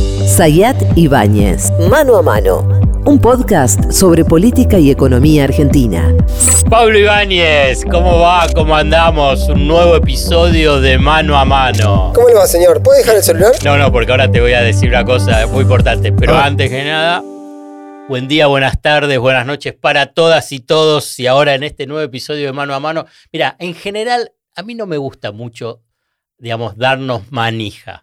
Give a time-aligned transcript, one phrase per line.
[0.00, 2.68] Sayat Ibáñez, Mano a Mano,
[3.06, 6.14] un podcast sobre política y economía argentina.
[6.68, 8.46] Pablo Ibáñez, ¿cómo va?
[8.54, 9.48] ¿Cómo andamos?
[9.48, 12.12] Un nuevo episodio de Mano a Mano.
[12.14, 12.82] ¿Cómo le va, señor?
[12.82, 13.52] ¿Puede dejar el celular?
[13.64, 16.12] No, no, porque ahora te voy a decir una cosa muy importante.
[16.12, 16.44] Pero Ah.
[16.44, 17.22] antes que nada,
[18.08, 21.18] buen día, buenas tardes, buenas noches para todas y todos.
[21.18, 23.06] Y ahora en este nuevo episodio de Mano a Mano.
[23.32, 25.82] Mira, en general, a mí no me gusta mucho,
[26.38, 28.02] digamos, darnos manija.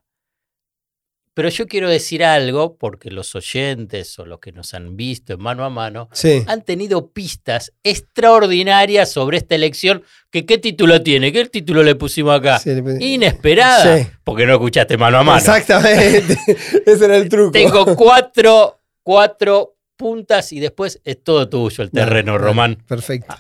[1.36, 5.40] Pero yo quiero decir algo, porque los oyentes o los que nos han visto en
[5.42, 6.44] mano a mano Sí.
[6.48, 10.04] han tenido pistas extraordinarias sobre esta elección.
[10.30, 11.32] Que, ¿Qué título tiene?
[11.32, 12.60] ¿Qué título le pusimos acá?
[12.60, 13.98] Sí, le Inesperada.
[13.98, 14.08] Sí.
[14.24, 15.38] Porque no escuchaste mano a mano.
[15.40, 16.38] Exactamente.
[16.86, 17.52] Ese era el truco.
[17.52, 22.76] Tengo cuatro, cuatro puntas y después es todo tuyo el No, terreno, Román.
[22.88, 23.36] Perfecto.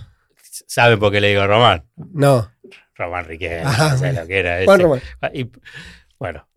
[0.67, 1.85] ¿Saben por qué le digo Román?
[1.95, 2.51] No.
[2.95, 3.61] Román Riquelme.
[3.61, 3.97] Ajá.
[3.97, 4.83] ¿sabes lo que era Juan ese?
[4.83, 5.01] Román.
[5.33, 5.49] Y-
[6.19, 6.47] bueno,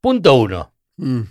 [0.00, 0.72] punto uno.
[0.96, 1.22] Mm.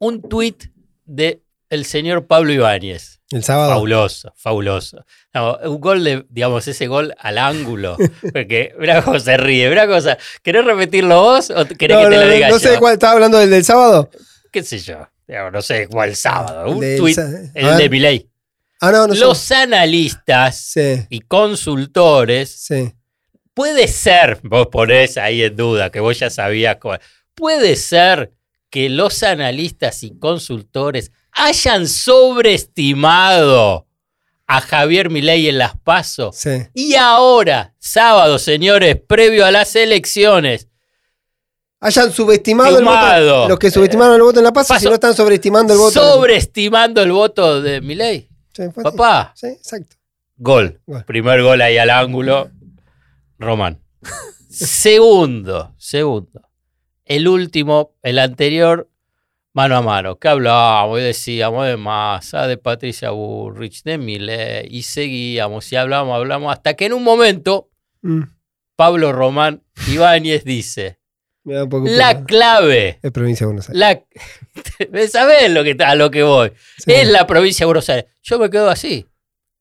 [0.00, 0.64] Un tuit
[1.04, 3.20] de el señor Pablo Ibáñez.
[3.30, 3.70] El sábado.
[3.72, 5.04] Fabuloso, fabuloso.
[5.34, 7.96] No, un gol de, digamos, ese gol al ángulo.
[8.32, 10.16] Porque, mira cómo se ríe, mira cosa.
[10.42, 12.68] ¿Querés repetirlo vos o querés No, que te no, lo diga no yo?
[12.72, 14.10] sé cuál estaba hablando del del sábado.
[14.52, 15.08] ¿Qué sé yo?
[15.52, 16.70] No sé cuál sábado.
[16.70, 18.30] Un Del tuit, el de Milei.
[18.80, 19.20] Ah, no, no sé.
[19.20, 22.92] Los analistas Sí, y consultores, sí.
[23.54, 27.00] puede ser, vos ponés ahí en duda, que vos ya sabías cuál,
[27.36, 28.32] puede ser
[28.70, 33.86] que los analistas y consultores hayan sobreestimado
[34.48, 36.36] a Javier Milei en las pasos.
[36.36, 36.50] Sí.
[36.74, 40.68] Y ahora, sábado, señores, previo a las elecciones,
[41.78, 43.48] Hayan subestimado el voto.
[43.48, 46.00] Los que subestimaron el voto en la paz, Paso- si no están sobreestimando el voto.
[46.00, 48.30] sobreestimando el voto de Milei.
[48.54, 48.62] Sí.
[48.82, 49.94] Papá, Sí, exacto.
[50.38, 50.80] gol.
[50.86, 51.04] Gol.
[51.04, 52.50] Primer gol ahí al ángulo.
[53.38, 53.78] Román.
[54.50, 56.45] segundo, segundo.
[57.06, 58.90] El último, el anterior,
[59.54, 60.18] mano a mano.
[60.18, 64.68] Que hablábamos y decíamos de Massa, de Patricia Burrich, de Milei.
[64.70, 66.52] Y seguíamos y hablábamos, hablamos.
[66.52, 67.70] Hasta que en un momento,
[68.02, 68.22] Mm.
[68.76, 70.98] Pablo Román Ibáñez dice:
[71.44, 73.00] La clave.
[73.02, 74.04] Es provincia de Buenos Aires.
[74.90, 76.52] La, ¿Sabés lo que, a lo que voy?
[76.78, 76.92] Sí.
[76.92, 78.06] Es la provincia de Buenos Aires.
[78.22, 79.06] Yo me quedo así.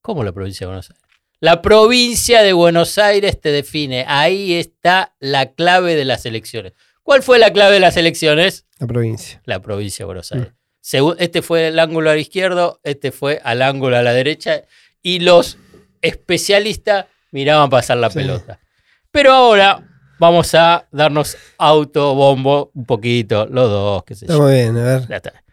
[0.02, 1.04] ¿Cómo la provincia de Buenos Aires?
[1.40, 4.06] La provincia de Buenos Aires te define.
[4.08, 6.74] Ahí está la clave de las elecciones.
[7.06, 8.66] ¿Cuál fue la clave de las elecciones?
[8.80, 9.40] La provincia.
[9.46, 10.08] La provincia de Mm.
[10.08, 10.54] Buenos Aires.
[10.82, 14.64] Según- este fue el ángulo al izquierdo, este fue al ángulo a la derecha
[15.04, 15.60] y los
[16.02, 18.16] especialistas miraban pasar la Sí.
[18.20, 18.60] pelota.
[19.12, 19.88] Pero ahora
[20.20, 24.34] vamos a darnos autobombo un poquito, los dos, qué sé yo.
[24.34, 25.08] Está muy bien, a ver.
[25.08, 25.44] Ya está.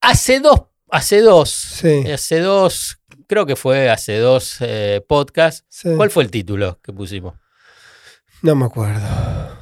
[0.00, 2.10] Hace dos, hace dos, Sí.
[2.10, 5.64] hace dos, creo que fue hace dos eh, podcasts.
[5.68, 5.88] sí.
[5.96, 7.34] ¿Cuál fue el título que pusimos?
[8.44, 9.00] No me acuerdo.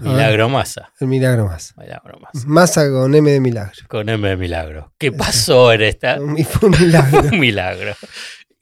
[0.01, 0.93] Milagro Masa.
[0.99, 1.73] El milagro más.
[1.77, 2.47] Milagro Masa.
[2.49, 3.73] Masa con M de milagro.
[3.89, 4.93] Con M de Milagro.
[4.99, 6.19] ¿Qué pasó en esta?
[6.51, 7.21] Fue un milagro.
[7.33, 7.95] un milagro.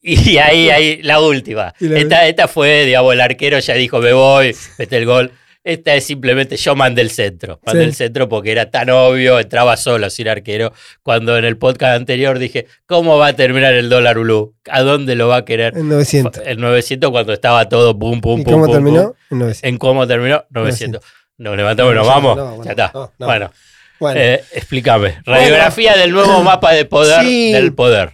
[0.02, 1.72] Y ahí, ahí, la última.
[1.80, 5.32] La- Esta, esta fue, digamos, el arquero ya dijo, me voy, mete el gol.
[5.62, 7.60] Esta es simplemente, yo mandé el centro.
[7.66, 7.88] Mandé Sí.
[7.88, 10.72] el centro porque era tan obvio, entraba solo sin arquero.
[11.02, 14.54] Cuando en el podcast anterior dije, ¿cómo va a terminar el dólar Ulu?
[14.70, 15.76] ¿A dónde lo va a querer?
[15.76, 16.42] En 900.
[16.46, 18.52] El 900 cuando estaba todo pum, pum, ¿Y pum.
[18.54, 19.02] cómo pum, terminó?
[19.02, 19.14] pum.
[19.32, 19.68] En 900.
[19.68, 20.44] ¿En cómo terminó?
[20.48, 21.02] 900.
[21.36, 22.36] Nos levantamos y nos No, vamos.
[22.38, 22.90] no, bueno, ya está.
[22.94, 23.26] no, no.
[23.26, 23.52] Bueno,
[23.98, 25.18] Bueno, eh, explícame.
[25.26, 27.52] Radiografía del nuevo mapa de poder Sí.
[27.52, 28.12] del poder.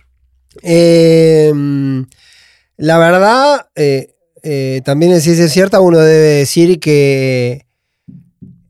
[0.65, 1.53] eh,
[2.79, 4.16] la verdad, eh,
[4.49, 7.67] eh, también en ciencia cierta, uno debe decir que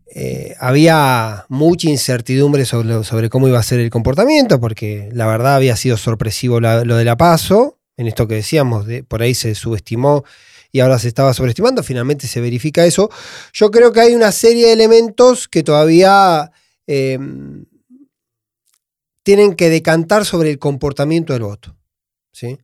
[0.07, 5.77] eh, había mucha incertidumbre sobre, cómo iba a ser el comportamiento, porque la verdad había
[5.77, 10.25] sido sorpresivo lo de la paso, en esto que decíamos, de, por ahí se subestimó
[10.73, 13.11] y ahora se estaba sobreestimando, finalmente se verifica eso.
[13.53, 16.53] Yo creo que hay una serie de elementos que todavía
[16.87, 17.19] eh,
[19.23, 21.77] tienen que decantar sobre el comportamiento del voto.
[22.33, 22.57] ¿sí?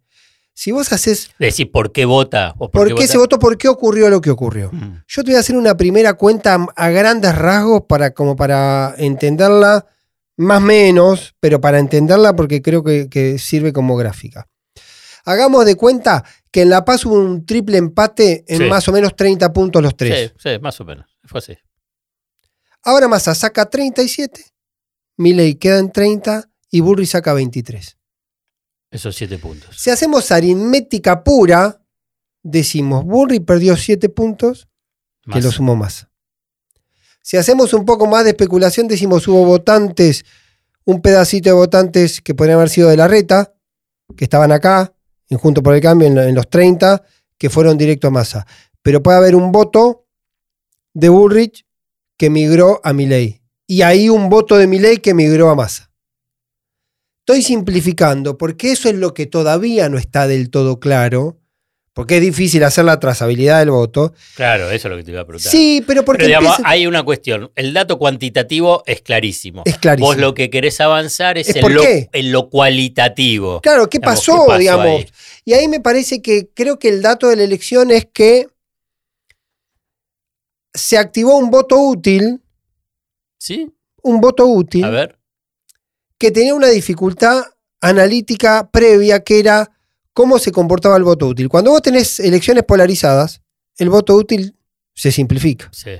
[0.54, 2.54] Si vos haces, Decir por qué vota.
[2.58, 3.38] O ¿por qué se votó?
[3.38, 4.70] ¿Por qué ocurrió lo que ocurrió?
[4.72, 5.02] Mm.
[5.08, 9.86] Yo te voy a hacer una primera cuenta a grandes rasgos para, como para entenderla
[10.36, 14.46] más o menos, pero para entenderla porque creo que, que sirve como gráfica.
[15.24, 18.64] Hagamos de cuenta que en La Paz hubo un triple empate en Sí.
[18.64, 20.32] más o menos 30 puntos los tres.
[20.36, 21.06] Sí, sí, más o menos.
[21.24, 21.56] Fue así.
[22.82, 24.44] Ahora Massa saca 37,
[25.16, 27.96] Milei queda en 30 y Burri saca 23.
[28.92, 29.76] Esos siete puntos.
[29.76, 31.82] Si hacemos aritmética pura,
[32.42, 34.68] decimos Burri perdió 7 puntos,
[35.24, 35.44] que Más.
[35.44, 36.10] lo sumó Massa.
[37.22, 40.24] Si hacemos un poco más de especulación, decimos hubo votantes,
[40.84, 43.54] un pedacito de votantes que podrían haber sido de la reta,
[44.16, 44.92] que estaban acá,
[45.28, 47.02] en Junto por el Cambio, en, lo- en los 30,
[47.38, 48.46] que fueron directo a Massa.
[48.82, 50.04] Pero puede haber un voto
[50.92, 51.64] de Bullrich
[52.18, 53.40] que migró a Milei.
[53.68, 55.90] y ahí un voto de Milei que migró a Massa.
[57.26, 61.38] Estoy simplificando porque eso es lo que todavía no está del todo claro,
[61.94, 64.12] porque es difícil hacer la trazabilidad del voto.
[64.34, 65.52] Claro, eso es lo que te iba a preguntar.
[65.52, 67.52] Sí, pero porque Pero digamos, empieza- hay una cuestión.
[67.54, 69.62] El dato cuantitativo es clarísimo.
[69.66, 70.08] es clarísimo.
[70.08, 72.08] Vos lo que querés avanzar es, ¿Es en, lo, qué?
[72.12, 73.60] en lo cualitativo.
[73.60, 74.86] Claro, ¿qué Digamos, pasó, ¿qué pasó digamos?
[74.86, 75.06] ahí?
[75.44, 78.48] Y ahí me parece que creo que el dato de la elección es que
[80.74, 82.40] se activó un voto útil,
[83.38, 83.70] ¿Sí?
[84.02, 85.18] un voto útil A ver.
[86.22, 87.42] Que tenía una dificultad
[87.80, 89.68] analítica previa que era
[90.12, 91.48] cómo se comportaba el voto útil.
[91.48, 93.42] Cuando vos tenés elecciones polarizadas,
[93.76, 94.56] el voto útil
[94.94, 95.68] se simplifica.
[95.72, 95.90] Sí.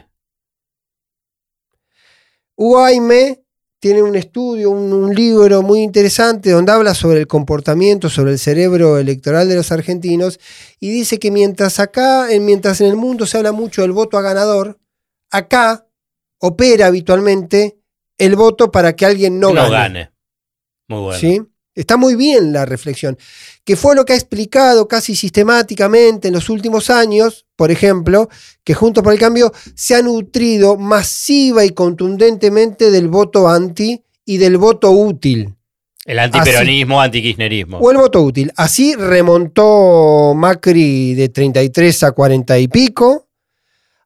[2.56, 3.42] UAIME
[3.80, 8.38] tiene un estudio, un, un libro muy interesante donde habla sobre el comportamiento, sobre el
[8.38, 10.38] cerebro electoral de los argentinos
[10.78, 14.18] y dice que mientras acá, en- mientras en el mundo se habla mucho del voto
[14.18, 14.78] a ganador,
[15.32, 15.88] acá
[16.38, 17.78] opera habitualmente
[18.18, 19.70] el voto para que alguien no, No, gane.
[19.72, 20.11] gane.
[20.92, 21.18] Muy bueno.
[21.18, 21.40] ¿sí?
[21.74, 23.16] Está muy bien la reflexión,
[23.64, 28.28] que fue lo que ha explicado casi sistemáticamente en los últimos años, por ejemplo,
[28.62, 34.36] que Juntos por el Cambio se ha nutrido masiva y contundentemente del voto anti y
[34.36, 35.54] del voto útil.
[36.04, 37.78] El antiperonismo, antikirchnerismo.
[37.78, 38.52] O el voto útil.
[38.56, 43.28] Así remontó Macri de 33 a 40 y pico.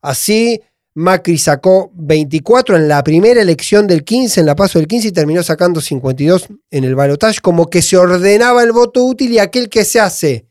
[0.02, 0.60] Así
[0.96, 5.12] Macri sacó 24 en la primera elección del 15, en la paso del 15, y
[5.12, 9.68] terminó sacando 52 en el balotaje, como que se ordenaba el voto útil y aquel
[9.68, 10.46] que se hace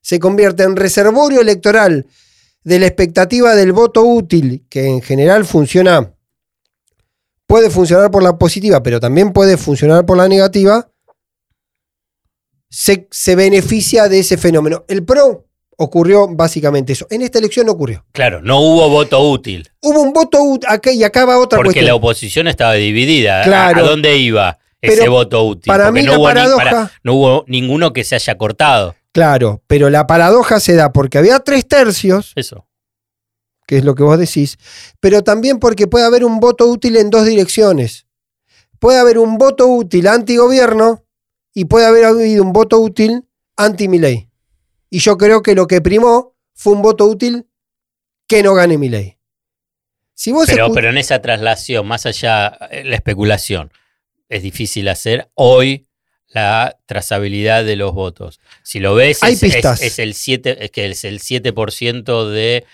[0.00, 2.06] se convierte en reservorio electoral
[2.62, 6.14] de la expectativa del voto útil, que en general funciona,
[7.46, 10.90] puede funcionar por la positiva, pero también puede funcionar por la negativa,
[12.70, 14.86] se, se beneficia de ese fenómeno.
[14.88, 17.06] El PRO ocurrió básicamente eso.
[17.10, 18.04] En esta elección no ocurrió.
[18.12, 19.68] Claro, no hubo voto útil.
[19.82, 21.86] Hubo un voto útil, acá y acá va otra Porque cuestión.
[21.86, 23.40] la oposición estaba dividida.
[23.40, 23.84] ¿A- Claro.
[23.84, 25.64] ¿A, dónde iba ese Pero voto útil?
[25.70, 28.36] para Porque mí no, la hubo ni- paradoja- para- no hubo ninguno que se haya
[28.38, 28.94] cortado.
[29.12, 32.66] Claro, pero la paradoja se da porque había tres tercios, Eso.
[33.66, 34.58] que es lo que vos decís,
[35.00, 38.06] pero también porque puede haber un voto útil en dos direcciones.
[38.80, 41.04] Puede haber un voto útil anti-gobierno
[41.54, 43.24] y puede haber habido un voto útil
[43.56, 44.28] anti-Milei.
[44.94, 47.48] Y yo creo que lo que primó fue un voto útil
[48.28, 49.18] que no gane.
[50.14, 53.72] Si vos Pero, en esa traslación, más allá de la especulación,
[54.28, 55.88] es difícil hacer hoy
[56.28, 58.38] la trazabilidad de los votos.
[58.62, 59.82] Si lo ves, Hay es, pistas.
[59.82, 62.64] es el 7, es que es el 7% de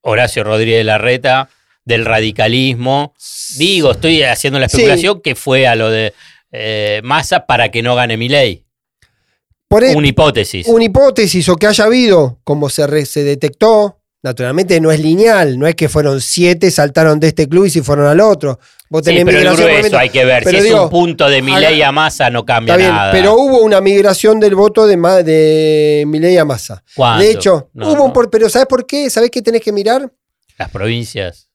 [0.00, 1.48] Horacio Rodríguez Larreta,
[1.84, 3.14] del radicalismo.
[3.56, 4.78] Digo, estoy haciendo la Sí.
[4.78, 6.12] especulación que fue a lo de
[6.50, 8.61] eh, Massa para que no gane mi ley.
[9.72, 10.66] Por e- Una hipótesis.
[10.68, 15.58] una hipótesis o que haya habido, como se, re- se detectó, naturalmente no es lineal,
[15.58, 18.58] no es que fueron siete, saltaron de este club y se fueron al otro.
[18.88, 20.44] Vos Sí, tenés pero el migración, grueso hay que ver.
[20.44, 22.94] pero si es un punto de mi haga- ley a Massa, no cambia Está bien,
[22.94, 23.10] nada.
[23.12, 26.84] pero hubo una migración del voto de, de Milei a Massa.
[27.18, 29.08] De hecho, No, hubo un por- pero ¿sabes por qué?
[29.08, 30.12] ¿Sabés qué tenés que mirar?
[30.58, 31.48] Las provincias.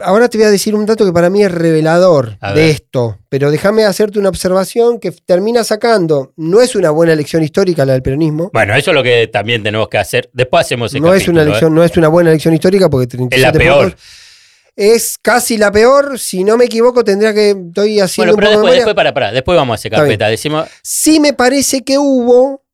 [0.00, 3.50] Ahora te voy a decir un dato que para mí es revelador de esto, pero
[3.50, 6.32] déjame hacerte una observación que termina sacando.
[6.36, 8.50] No es una buena elección histórica la del peronismo.
[8.52, 10.30] Bueno, eso es lo que también tenemos que hacer.
[10.32, 11.70] Después hacemos el No es, una ¿eh?
[11.70, 13.84] no es una buena elección histórica porque 37 Es la peor.
[13.90, 14.00] puntos
[14.76, 16.18] es casi la peor.
[16.18, 17.50] Si no me equivoco, tendría que.
[17.50, 19.92] Estoy haciendo Bueno, un pero poco de después, después, para, para, después vamos a hacer
[19.92, 20.28] carpeta.
[20.28, 22.64] Decimos, Sí me parece que hubo,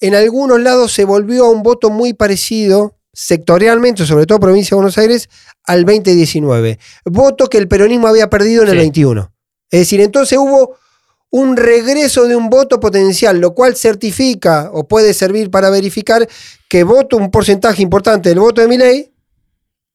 [0.00, 4.76] en algunos lados se volvió a un voto muy parecido, sectorialmente, sobre todo provincia de
[4.76, 5.28] Buenos Aires,
[5.64, 6.78] al 2019.
[7.04, 8.80] Voto que el peronismo había perdido en el Sí.
[8.80, 9.32] 21.
[9.70, 10.76] Es decir, entonces hubo
[11.30, 16.28] un regreso de un voto potencial, lo cual certifica o puede servir para verificar
[16.68, 19.11] que voto, un porcentaje importante del voto de Milei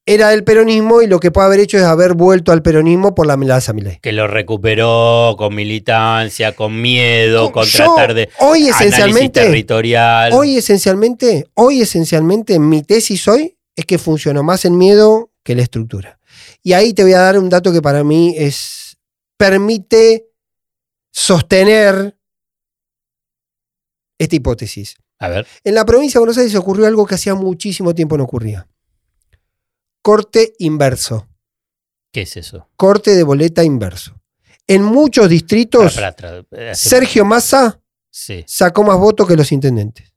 [0.07, 3.27] era del peronismo y lo que puede haber hecho es haber vuelto al peronismo por
[3.27, 3.99] la amenaza Milei.
[4.01, 10.31] que lo recuperó con militancia, con miedo, con Yo, tratar de hoy análisis esencialmente territorial.
[10.31, 15.63] Hoy esencialmente, hoy esencialmente mi tesis hoy es que funcionó más el miedo que la
[15.63, 16.19] estructura.
[16.63, 18.97] Y ahí te voy a dar un dato que para mí es
[19.35, 20.29] permite
[21.11, 22.17] sostener
[24.17, 24.95] esta hipótesis.
[25.19, 28.23] A ver, En la provincia de Buenos Aires ocurrió algo que hacía muchísimo tiempo no
[28.23, 28.67] ocurría.
[30.07, 31.27] Corte inverso,
[32.13, 32.69] ¿qué es eso?
[32.77, 34.13] corte de boleta inverso.
[34.65, 38.45] En muchos distritos, hace- Sergio Massa Sí.
[38.47, 40.13] sacó más votos que los intendentes.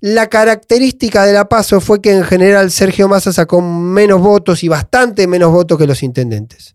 [0.00, 4.68] La característica de la PASO fue que en general Sergio Massa sacó menos votos y
[4.68, 6.74] bastante menos votos que los intendentes.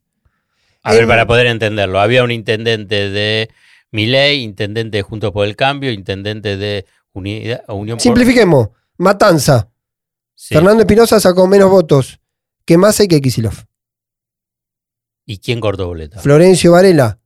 [0.83, 3.49] A ver, para poder entenderlo, había un intendente de
[3.89, 8.03] Miley, intendente de Juntos por el Cambio, intendente de Unidad, Unión por...
[8.03, 8.69] Simplifiquemos.
[8.99, 9.67] Matanza.
[10.35, 10.53] Sí.
[10.55, 12.19] Fernando Espinosa sacó menos votos
[12.65, 13.53] que Massa y que Kisilov.
[15.25, 16.19] ¿Y quién cortó boleta?
[16.19, 17.19] Florencio Varela.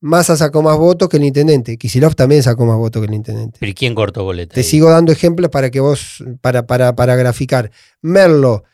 [0.00, 1.78] Massa sacó más votos que el intendente.
[1.78, 3.56] Kisilov también sacó más votos que el intendente.
[3.58, 4.54] ¿Pero y quién cortó boleta?
[4.54, 4.64] Te ahí?
[4.64, 7.70] sigo dando ejemplos para que vos, para, para, para graficar.
[8.02, 8.64] Merlo,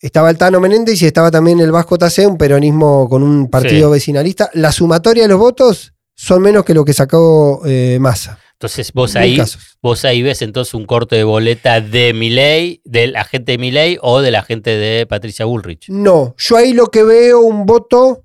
[0.00, 3.88] estaba el Tano Menéndez y estaba también el Vasco Tacé, un peronismo con un partido
[3.90, 3.92] Sí.
[3.92, 4.50] vecinalista.
[4.54, 8.38] La sumatoria de los votos son menos que lo que sacó eh, Massa.
[8.60, 9.78] Entonces vos ahí, casos.
[9.80, 14.20] vos ahí ves entonces un corte de boleta de Milei, del agente de Milei o
[14.20, 15.88] del agente de Patricia Bullrich.
[15.88, 18.22] No, yo ahí lo que veo un voto,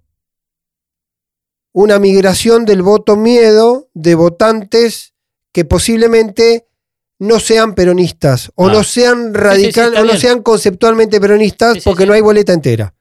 [1.72, 5.14] una migración del voto miedo de votantes
[5.54, 6.68] que posiblemente
[7.18, 8.74] no sean peronistas o Ah.
[8.74, 12.94] no sean radical o no sean conceptualmente peronistas porque no hay boleta entera.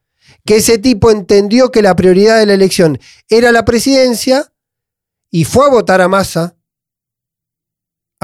[0.44, 4.52] Que ese tipo entendió que la prioridad de la elección era la presidencia
[5.32, 6.54] y fue a votar a Massa,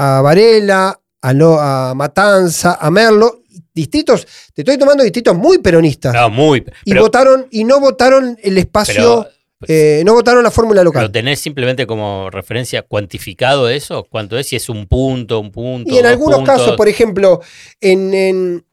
[0.03, 3.41] a Varela, a, Lo- a Matanza, a Merlo,
[3.73, 6.13] distritos, te estoy tomando distritos muy peronistas.
[6.13, 6.59] No, muy.
[6.85, 9.27] Y Pero, votaron, y no votaron el espacio,
[9.59, 11.03] pero, eh, no votaron la fórmula local.
[11.03, 14.05] ¿Lo tenés simplemente como referencia cuantificado eso?
[14.09, 14.47] ¿Cuánto es?
[14.47, 15.93] Si es un punto, un punto.
[15.93, 16.55] Y en algunos puntos.
[16.57, 17.39] casos, por ejemplo,
[17.79, 18.65] en, en-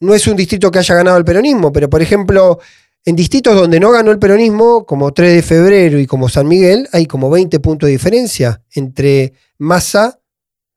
[0.00, 2.58] no es un distrito que haya ganado el peronismo, pero por ejemplo,
[3.04, 6.88] en distritos donde no ganó el peronismo, como 3 de febrero y como San Miguel,
[6.92, 10.18] hay como 20 puntos de diferencia entre Massa,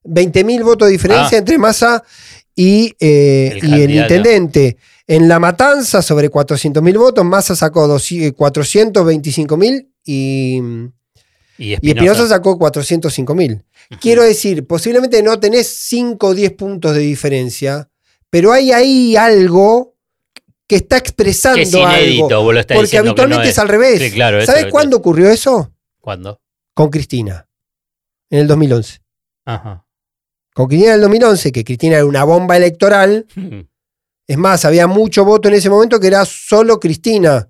[0.06, 1.40] 20.000 votos de diferencia Ah.
[1.40, 2.04] entre Massa
[2.56, 4.78] y, eh, El y el intendente.
[5.08, 10.58] En La Matanza, sobre 400.000 votos, Massa sacó 425.000 y,
[11.58, 12.28] Y y Espinosa.
[12.28, 13.64] Sacó 405.000.
[14.02, 17.90] Quiero decir, posiblemente no tenés 5 o 10 puntos de diferencia,
[18.30, 19.94] pero hay ahí algo
[20.68, 22.44] que está expresando que es inédito, algo.
[22.46, 23.60] vos lo estás Porque habitualmente no es.
[23.60, 24.02] al revés.
[24.02, 25.72] Sí, claro, ¿Sabes es- cuándo ocurrió eso?
[26.02, 26.42] ¿Cuándo?
[26.74, 27.48] Con Cristina,
[28.32, 29.00] en el 2011.
[29.46, 29.85] Ajá.
[30.56, 33.28] Con Cristina en el 2011, que Cristina era una bomba electoral.
[34.28, 37.48] Es más, había mucho voto en ese momento que era solo Cristina.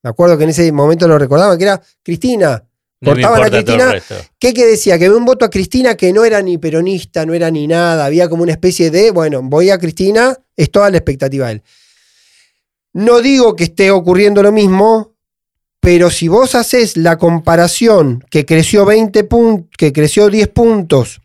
[0.00, 2.62] Me acuerdo que en ese momento lo recordaban, que era Cristina.
[3.00, 4.00] No Cortaban a todo el Cristina.
[4.38, 4.96] ¿Qué que decía?
[4.96, 8.04] Que había un voto a Cristina que no era ni peronista, no era ni nada.
[8.04, 11.62] Había como una especie de, bueno, voy a Cristina, es toda la expectativa de él.
[12.92, 15.14] No digo que esté ocurriendo lo mismo,
[15.80, 21.20] pero si vos haces la comparación que creció 20 puntos, que creció 10 puntos,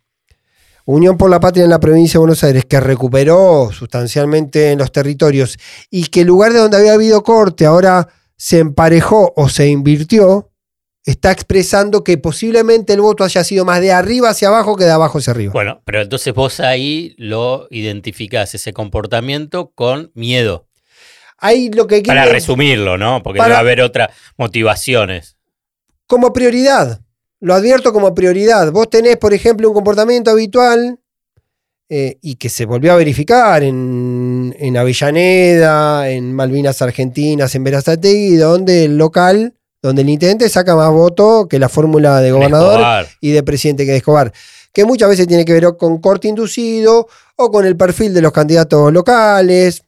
[0.91, 4.91] Unión por la Patria en la provincia de Buenos Aires, que recuperó sustancialmente en los
[4.91, 5.57] territorios
[5.91, 10.49] y que el lugar de donde había habido corte ahora se emparejó o se invirtió,
[11.05, 14.89] está expresando que posiblemente el voto haya sido más de arriba hacia abajo que de
[14.91, 15.53] abajo hacia arriba.
[15.53, 20.65] Bueno, pero entonces vos ahí lo identificás, ese comportamiento con miedo.
[21.37, 23.21] Ahí lo que Para resumirlo, ¿no?
[23.21, 25.37] Porque Para- debe haber otras motivaciones.
[26.07, 27.01] como prioridad.
[27.41, 28.71] Lo advierto como prioridad.
[28.71, 30.99] Vos tenés, por ejemplo, un comportamiento habitual
[31.91, 38.35] eh, y que se volvió a verificar en, en Avellaneda, en Malvinas Argentinas, en Verazategui,
[38.35, 43.07] donde el local, donde el intendente saca más votos que la fórmula de gobernador Escobar.
[43.21, 44.31] y de presidente que de Escobar,
[44.71, 48.33] que muchas veces tiene que ver con corte inducido o con el perfil de los
[48.33, 49.81] candidatos locales,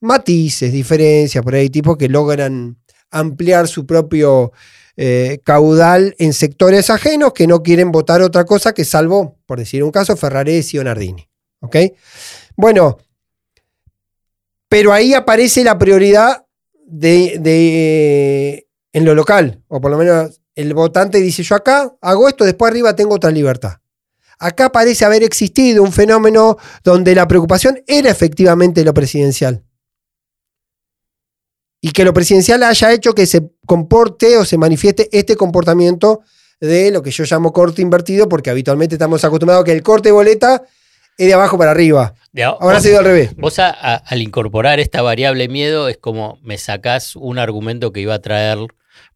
[0.00, 2.76] matices, diferencias por ahí, tipos que logran
[3.10, 4.52] ampliar su propio
[5.02, 9.82] eh, caudal en sectores ajenos que no quieren votar otra cosa que salvo, por decir
[9.82, 11.26] un caso, Ferraresi o Nardini.
[11.60, 11.76] ¿Ok?
[12.54, 12.98] Bueno,
[14.68, 16.44] pero ahí aparece la prioridad
[16.86, 22.28] de, de- en lo local, o por lo menos el votante dice, yo acá hago
[22.28, 23.74] esto, después arriba tengo otra libertad.
[24.38, 29.64] Acá parece haber existido un fenómeno donde la preocupación era efectivamente lo presidencial.
[31.80, 36.20] Y que lo presidencial haya hecho que se comporte o se manifieste este comportamiento
[36.60, 40.10] de lo que yo llamo corte invertido, porque habitualmente estamos acostumbrados a que el corte
[40.10, 40.62] de boleta
[41.16, 42.14] es de abajo para arriba.
[42.32, 43.34] De Ahora vos- se dio al revés.
[43.36, 48.00] Vos a- a- al incorporar esta variable miedo es como me sacás un argumento que
[48.00, 48.58] iba a traer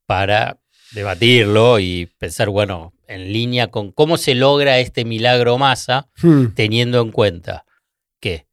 [0.07, 0.59] para
[0.93, 6.47] debatirlo y pensar, bueno, en línea con cómo se logra este milagro masa, Hmm.
[6.55, 7.65] teniendo en cuenta
[8.21, 8.47] que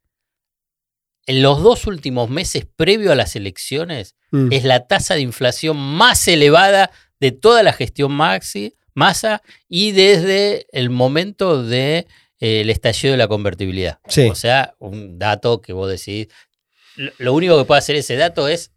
[1.32, 4.52] en los dos últimos meses previo a las elecciones Hmm.
[4.52, 10.68] es la tasa de inflación más elevada de toda la gestión Maxi, Massa y desde
[10.72, 12.06] el momento del
[12.40, 14.00] estallido de la convertibilidad.
[14.08, 14.28] Sí.
[14.30, 16.28] O sea, un dato que vos decís,
[17.18, 18.72] lo, único que puede hacer ese dato es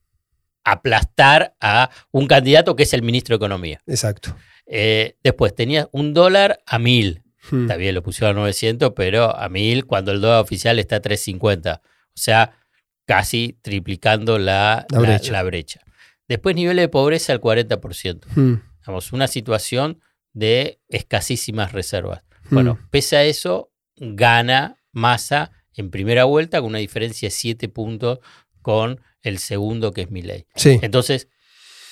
[0.64, 3.82] aplastar a un candidato que es el ministro de Economía.
[3.86, 4.36] Exacto.
[4.66, 7.22] Eh, después tenía un dólar a mil.
[7.50, 7.62] Hmm.
[7.62, 11.00] Está bien, lo pusieron a 900, pero a 1000 cuando el dólar oficial está a
[11.00, 11.82] 350.
[12.16, 12.58] O sea,
[13.06, 15.32] casi triplicando la, La brecha.
[15.32, 15.80] la brecha.
[16.28, 18.24] Después niveles de pobreza al 40%.
[18.34, 18.54] Hmm.
[18.80, 20.00] Digamos, una situación
[20.32, 22.22] de escasísimas reservas.
[22.48, 22.54] Hmm.
[22.54, 28.20] Bueno, pese a eso, gana Massa en primera vuelta con una diferencia de 7 puntos
[28.62, 30.46] con el segundo que es Milei.
[30.54, 30.78] Sí.
[30.82, 31.28] Entonces,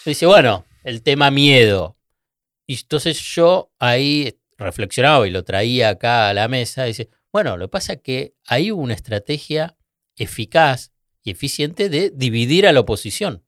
[0.05, 1.97] Dice, bueno, el tema miedo.
[2.67, 6.85] Y entonces yo ahí reflexionaba y lo traía acá a la mesa.
[6.85, 9.76] Dice, bueno, lo que pasa es que hay una estrategia
[10.16, 10.90] eficaz
[11.23, 13.42] y eficiente de dividir a la oposición.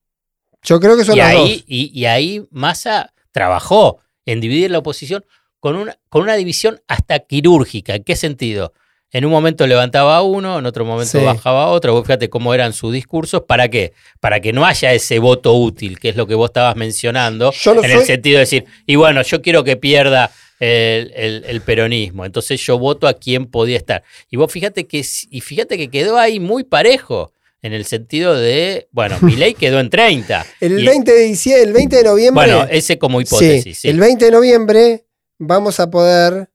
[0.62, 1.64] Yo creo que son y ahí, dos.
[1.66, 5.24] Y, y ahí Massa trabajó en dividir la oposición
[5.60, 7.94] con una, con una división hasta quirúrgica.
[7.96, 8.72] ¿En qué sentido?
[9.10, 11.24] En un momento levantaba a uno, en otro momento Sí.
[11.24, 11.92] bajaba a otro.
[11.92, 13.42] Vos fíjate cómo eran sus discursos.
[13.46, 13.92] ¿Para qué?
[14.20, 17.74] Para que no haya ese voto útil, que es lo que vos estabas mencionando, Yo
[17.74, 21.60] en soy- el sentido de decir, y bueno, yo quiero que pierda el, el- el
[21.60, 24.02] peronismo, entonces yo voto a quien podía estar.
[24.30, 27.32] Y vos fíjate que, y fíjate que quedó ahí muy parejo,
[27.62, 30.44] en el sentido de, bueno, Milei quedó en 30.
[30.60, 32.44] El Y- 20 de diciembre, el 20 de noviembre.
[32.46, 33.78] Bueno, ese como sí, hipótesis.
[33.78, 33.88] sí.
[33.88, 35.04] el 20 de noviembre
[35.38, 36.50] vamos a poder,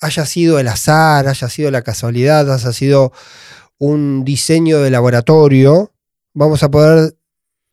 [0.00, 3.12] haya sido el azar, haya sido la casualidad, haya sido
[3.78, 5.92] un diseño de laboratorio,
[6.34, 7.16] vamos a poder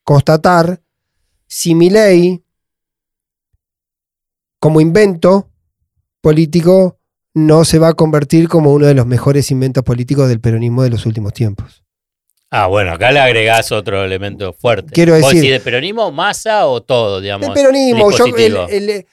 [0.03, 0.81] constatar
[1.47, 2.43] si mi ley,
[4.59, 5.49] como invento
[6.21, 6.97] político,
[7.33, 10.89] no se va a convertir como uno de los mejores inventos políticos del peronismo de
[10.89, 11.83] los últimos tiempos.
[12.51, 14.91] Ah, bueno, acá le agregás otro elemento fuerte.
[14.91, 17.47] Quiero ¿Vos decir- decís de peronismo, masa o todo, digamos?
[17.47, 19.05] El peronismo, yo, el- el-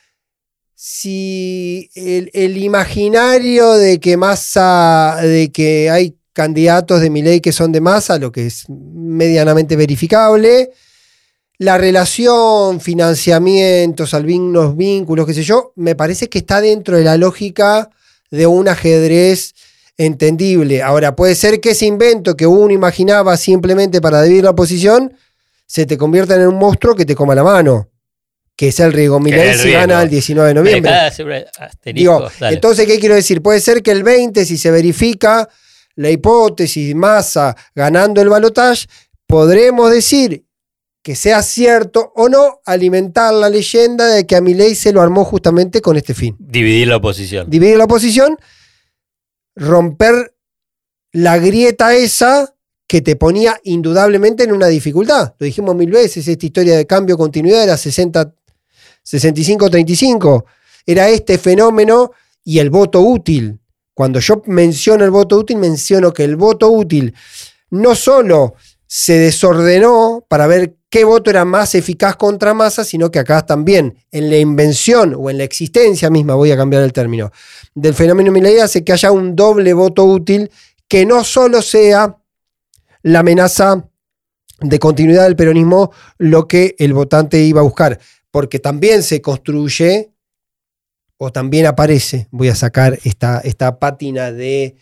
[0.74, 7.52] si el, el imaginario de que masa, de que hay candidatos de mi ley que
[7.52, 10.70] son de masa, lo que es medianamente verificable,
[11.58, 17.16] la relación, financiamientos, algunos vínculos, qué sé yo, me parece que está dentro de la
[17.16, 17.90] lógica
[18.30, 19.54] de un ajedrez
[19.96, 20.82] entendible.
[20.82, 25.14] Ahora, puede ser que ese invento que uno imaginaba simplemente para dividir la oposición
[25.66, 27.88] se te convierta en un monstruo que te coma la mano.
[28.54, 29.20] Que es el riesgo.
[29.20, 30.92] Milei si gana el 19 de noviembre.
[31.92, 33.42] Digo, entonces, ¿qué quiero decir?
[33.42, 35.46] Puede ser que el 20, si se verifica
[35.96, 38.86] la hipótesis masa ganando el balotaje,
[39.26, 40.45] podremos decir
[41.06, 45.24] que sea cierto o no, alimentar la leyenda de que a Milei se lo armó
[45.24, 46.34] justamente con este fin.
[46.40, 47.48] Dividir la oposición.
[47.48, 48.36] Dividir la oposición,
[49.54, 50.34] romper
[51.12, 52.52] la grieta esa
[52.88, 55.34] que te ponía indudablemente en una dificultad.
[55.38, 58.34] Lo dijimos mil veces, esta historia de cambio continuidad era 60,
[59.04, 60.44] 65-35.
[60.86, 62.10] Era este fenómeno
[62.42, 63.60] y el voto útil.
[63.94, 67.14] Cuando yo menciono el voto útil, menciono que el voto útil
[67.70, 68.56] no solo
[68.88, 73.98] se desordenó para ver qué voto era más eficaz contra masa, sino que acá también
[74.10, 77.32] en la invención o en la existencia misma, voy a cambiar el término,
[77.74, 80.50] del fenómeno Milei hace que haya un doble voto útil
[80.88, 82.16] que no solo sea
[83.02, 83.90] la amenaza
[84.62, 90.14] de continuidad del peronismo lo que el votante iba a buscar, porque también se construye
[91.18, 94.76] o también aparece, voy a sacar esta, esta pátina de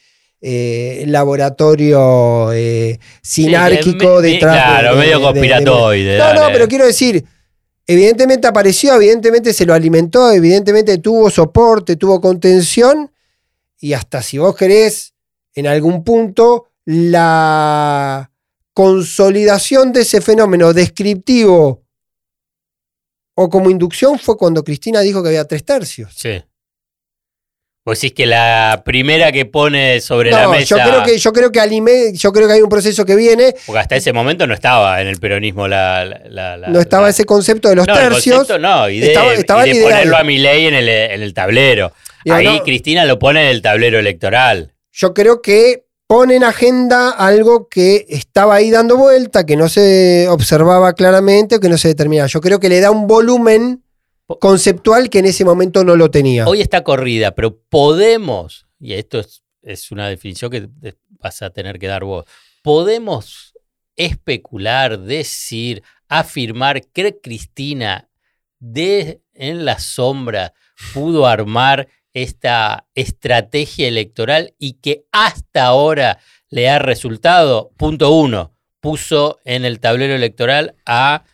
[0.46, 6.18] eh, laboratorio eh, sinárquico Sí, detrás de- Claro, de- medio de- de- conspiratoide.
[6.18, 7.24] no, no, pero quiero decir,
[7.86, 13.10] evidentemente apareció, evidentemente se lo alimentó, evidentemente tuvo soporte, tuvo contención,
[13.80, 15.14] y hasta si vos querés,
[15.54, 18.30] en algún punto, la
[18.74, 21.82] consolidación de ese fenómeno descriptivo
[23.36, 26.12] o como inducción fue cuando Cristina dijo que había tres tercios.
[26.14, 26.42] Sí.
[27.86, 30.64] Vos decís que la primera que pone sobre la mesa.
[30.64, 33.78] yo creo que, yo creo que yo creo que hay un proceso que viene, Porque
[33.80, 36.02] hasta ese momento no estaba en el peronismo la.
[36.06, 38.36] la- la- la- no estaba la- ese concepto de los no, el tercios.
[38.38, 41.34] concepto no, y de, Estaba- estaba y de ponerlo a Milei en el, en el
[41.34, 41.92] tablero.
[42.24, 42.62] Digo, Ahí no.
[42.64, 44.72] Cristina lo pone en el tablero electoral.
[44.90, 50.26] yo creo que pone en agenda algo que estaba ahí dando vuelta, que no se
[50.30, 52.28] observaba claramente o que no se determinaba.
[52.28, 53.82] Yo creo que le da un volumen
[54.40, 56.46] conceptual que en ese momento no lo tenía.
[56.46, 60.68] Hoy está corrida, pero podemos, y esto es, es una definición que
[61.18, 62.24] vas a tener que dar vos,
[62.62, 63.54] podemos
[63.96, 68.08] especular, decir, afirmar que Cristina
[68.58, 70.54] de en la sombra
[70.92, 79.40] pudo armar esta estrategia electoral y que hasta ahora le ha resultado, punto uno, puso
[79.44, 81.24] en el tablero electoral a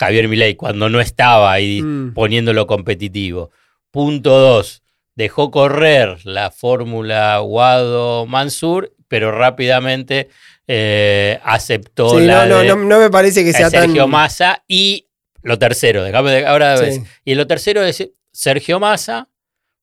[0.00, 2.14] Javier Milei cuando no estaba ahí Mm.
[2.14, 3.50] poniéndolo competitivo.
[3.90, 4.82] Punto dos,
[5.14, 10.28] dejó correr la fórmula Guado-Mansur, pero rápidamente
[10.72, 13.82] eh, aceptó Sí, la no, no, de no, no me parece que sea tan.
[13.86, 15.08] Sergio Massa y
[15.42, 16.84] lo tercero, déjame de- ahora Sí.
[16.84, 17.00] ves.
[17.24, 19.28] Y lo tercero es Sergio Massa,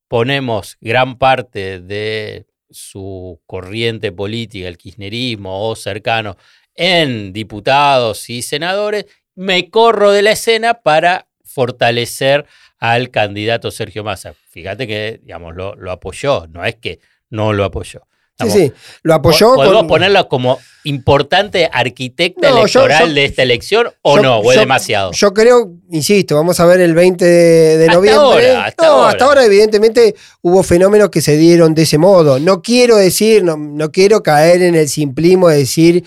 [0.07, 6.37] ponemos gran parte de su corriente política, el kirchnerismo o cercano,
[6.73, 9.05] en diputados y senadores,
[9.37, 12.45] me corro de la escena para fortalecer
[12.79, 14.33] al candidato Sergio Massa.
[14.49, 18.01] Fíjate que, digamos, lo, lo apoyó, no es que no lo apoyó.
[18.39, 19.55] Sí, sí, lo apoyó.
[19.55, 24.37] ¿Podemos ponerlo como importante arquitecta electoral de esta elección o no?
[24.37, 25.11] ¿O es demasiado?
[25.11, 28.51] Yo creo, insisto, vamos a ver el 20 de, noviembre.
[28.51, 32.39] Ahora, hasta no, hasta ahora evidentemente hubo fenómenos que se dieron de ese modo.
[32.39, 36.03] No quiero decir, no, no quiero caer en el simplismo de decir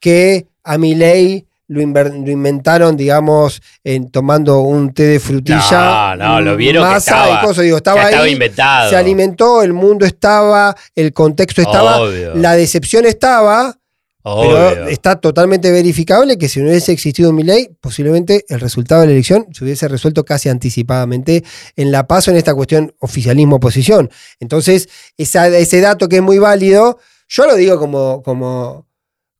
[0.00, 6.16] que a mi ley lo, inventaron, digamos, en, tomando un té de frutilla.
[6.16, 8.90] No, no, lo vieron que estaba, digo, estaba, ahí, inventado.
[8.90, 11.98] Se alimentó, el mundo estaba, el contexto estaba,
[12.34, 13.76] la decepción estaba.
[14.24, 19.06] Pero está totalmente verificable que si no hubiese existido mi ley, posiblemente el resultado de
[19.06, 21.44] la elección se hubiese resuelto casi anticipadamente
[21.76, 24.10] en la paso en esta cuestión oficialismo-oposición.
[24.40, 26.98] Entonces, ese dato que es muy válido,
[27.28, 28.85] yo lo digo como, como,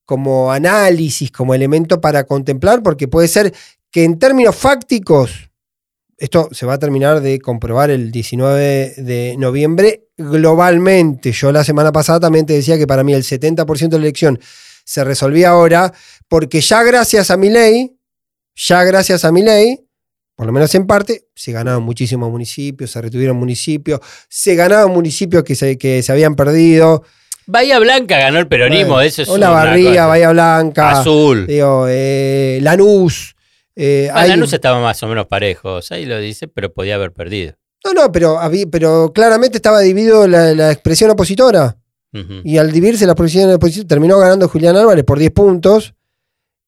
[0.07, 3.53] como análisis, como elemento para contemplar, porque puede ser
[3.91, 5.51] que en términos fácticos,
[6.17, 11.33] esto se va a terminar de comprobar el 19 de noviembre globalmente.
[11.33, 14.41] Yo la semana pasada también te decía que para mí el 70% de la elección
[14.85, 15.93] se resolvía ahora,
[16.29, 17.99] porque ya gracias a mi ley,
[18.55, 19.87] ya gracias a mi ley,
[20.37, 25.43] por lo menos en parte, se ganaron muchísimos municipios, se retuvieron municipios, se ganaron municipios
[25.43, 27.03] que se, que se habían perdido.
[27.47, 30.91] Bahía Blanca ganó el peronismo, eso es una barriga, Bahía Blanca.
[30.91, 31.47] Azul.
[31.47, 33.37] Digo, eh, Lanús.
[33.77, 37.55] Eh, ah, Lanús estaba más o menos parejos, ahí lo dice, pero podía haber perdido.
[37.85, 41.77] No, no, pero, pero claramente estaba dividido la, expresión opositora.
[42.45, 45.95] Y al dividirse la expresión opositora, terminó ganando Julián Álvarez por 10 puntos.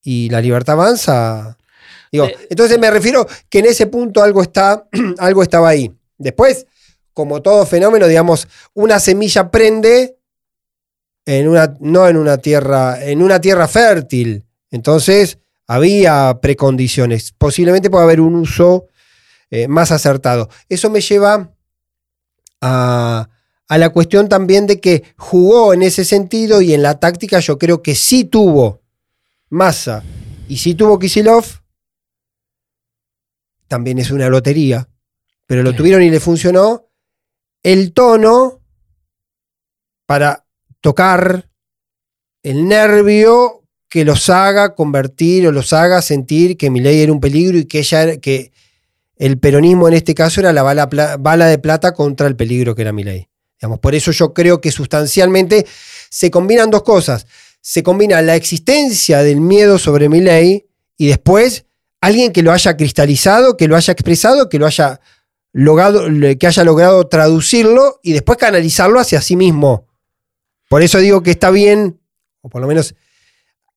[0.02, 1.56] Y la libertad avanza.
[2.12, 4.86] Digo, entonces me refiero que en ese punto algo, está,
[5.18, 5.90] algo estaba ahí.
[6.18, 6.66] Después,
[7.14, 10.17] como todo fenómeno, digamos, una semilla prende
[11.28, 14.46] en una, no en una tierra, en una tierra fértil.
[14.70, 17.32] Entonces, había precondiciones.
[17.32, 18.86] Posiblemente pueda haber un uso
[19.50, 20.48] eh, más acertado.
[20.70, 21.54] Eso me lleva
[22.62, 23.28] a,
[23.68, 27.58] a, la cuestión también de que jugó en ese sentido y en la táctica yo
[27.58, 28.80] creo que sí tuvo
[29.50, 30.02] Massa
[30.48, 31.44] y sí tuvo Kisilov.
[33.66, 34.88] También es una lotería,
[35.44, 36.86] pero lo tuvieron y le funcionó.
[37.62, 38.62] El tono
[40.06, 40.47] para
[40.80, 41.48] tocar
[42.42, 47.20] el nervio que los haga convertir o los haga sentir que mi ley era un
[47.20, 48.52] peligro y que ella que
[49.16, 50.86] el peronismo en este caso era la bala,
[51.18, 53.28] bala de plata contra el peligro que era mi ley.
[53.60, 55.66] Digamos, por eso yo creo que sustancialmente
[56.10, 57.26] se combinan dos cosas.
[57.60, 61.64] Se combina la existencia del miedo sobre mi ley y después
[62.00, 65.00] alguien que lo haya cristalizado, que lo haya expresado, que lo haya
[65.52, 66.04] logrado,
[66.38, 69.87] que haya logrado traducirlo y después canalizarlo hacia sí mismo.
[70.68, 71.98] Por eso digo que está bien,
[72.42, 72.94] o por lo menos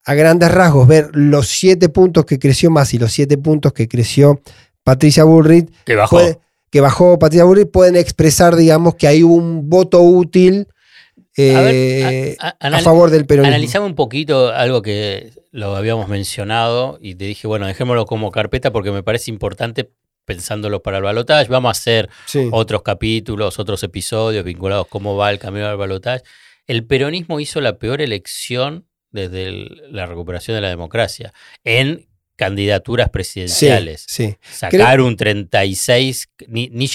[0.04, 3.88] a grandes rasgos, ver los siete puntos que creció más y los siete puntos que
[3.88, 4.42] creció
[4.84, 5.70] Patricia Bullrich.
[5.86, 6.20] Que bajó.
[6.70, 10.68] que bajó Patricia Bullrich, pueden expresar, digamos, que hay un voto útil
[11.38, 13.56] eh, a, favor del peronismo.
[13.56, 18.72] Analizamos un poquito algo que lo habíamos mencionado y te dije, bueno, dejémoslo como carpeta
[18.72, 19.92] porque me parece importante
[20.26, 21.50] pensándolo para el balotaje.
[21.50, 22.10] Vamos a hacer
[22.52, 26.24] otros capítulos, otros episodios vinculados a cómo va el camino al balotaje
[26.72, 29.52] el peronismo hizo la peor elección desde
[29.92, 31.34] la recuperación de la democracia
[31.66, 32.08] en
[32.38, 34.06] candidaturas presidenciales.
[34.08, 36.30] Sí, Sacar un 36,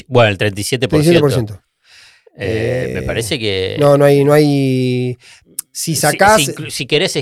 [0.08, 0.88] bueno, el 37%.
[0.88, 1.60] 37%.
[2.38, 3.76] Eh, me parece que.
[3.78, 5.18] No, no hay, no hay.
[5.76, 6.54] Si sacás.
[6.70, 7.18] Si, querés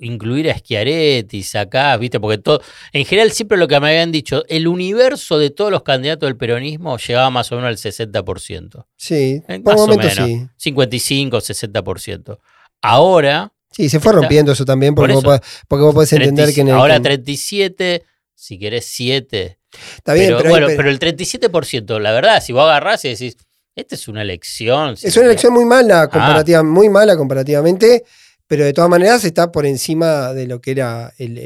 [0.00, 2.20] incluir a Schiaretti, sacás, ¿viste?
[2.20, 2.62] Porque todo.
[2.92, 6.36] En general, siempre lo que me habían dicho, el universo de todos los candidatos del
[6.36, 8.86] peronismo llegaba más o menos al 60%.
[8.96, 10.46] Sí, eh, por más o sí.
[10.56, 12.38] 55, 60%.
[12.82, 13.52] Ahora.
[13.72, 17.02] Sí, se fue rompiendo eso también, porque, vos, porque vos podés entender que en Ahora
[17.02, 19.58] 37, si querés 7.
[19.96, 23.36] Está bien, pero, bueno, pero el 37%, la verdad, si vos agarrás y decís
[23.78, 24.96] esta es una elección.
[25.00, 26.08] Es una elección muy mala, ah.
[26.08, 28.04] comparativa, muy mala comparativamente,
[28.46, 31.38] pero de todas maneras está por encima de lo que era el,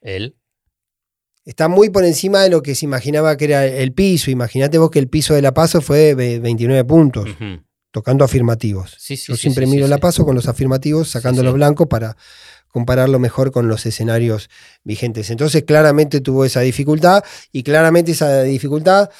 [0.00, 0.36] el,
[1.44, 4.30] Está muy por encima de lo que se imaginaba que era el piso.
[4.30, 7.28] Imagínate vos que el piso de La Paso fue 29 puntos,
[7.90, 8.96] tocando afirmativos.
[9.08, 12.16] Yo siempre miro La Paso con los afirmativos, sacando los blancos para
[12.68, 14.48] compararlo mejor con los escenarios
[14.84, 15.30] vigentes.
[15.30, 19.10] Entonces claramente tuvo esa dificultad y claramente esa dificultad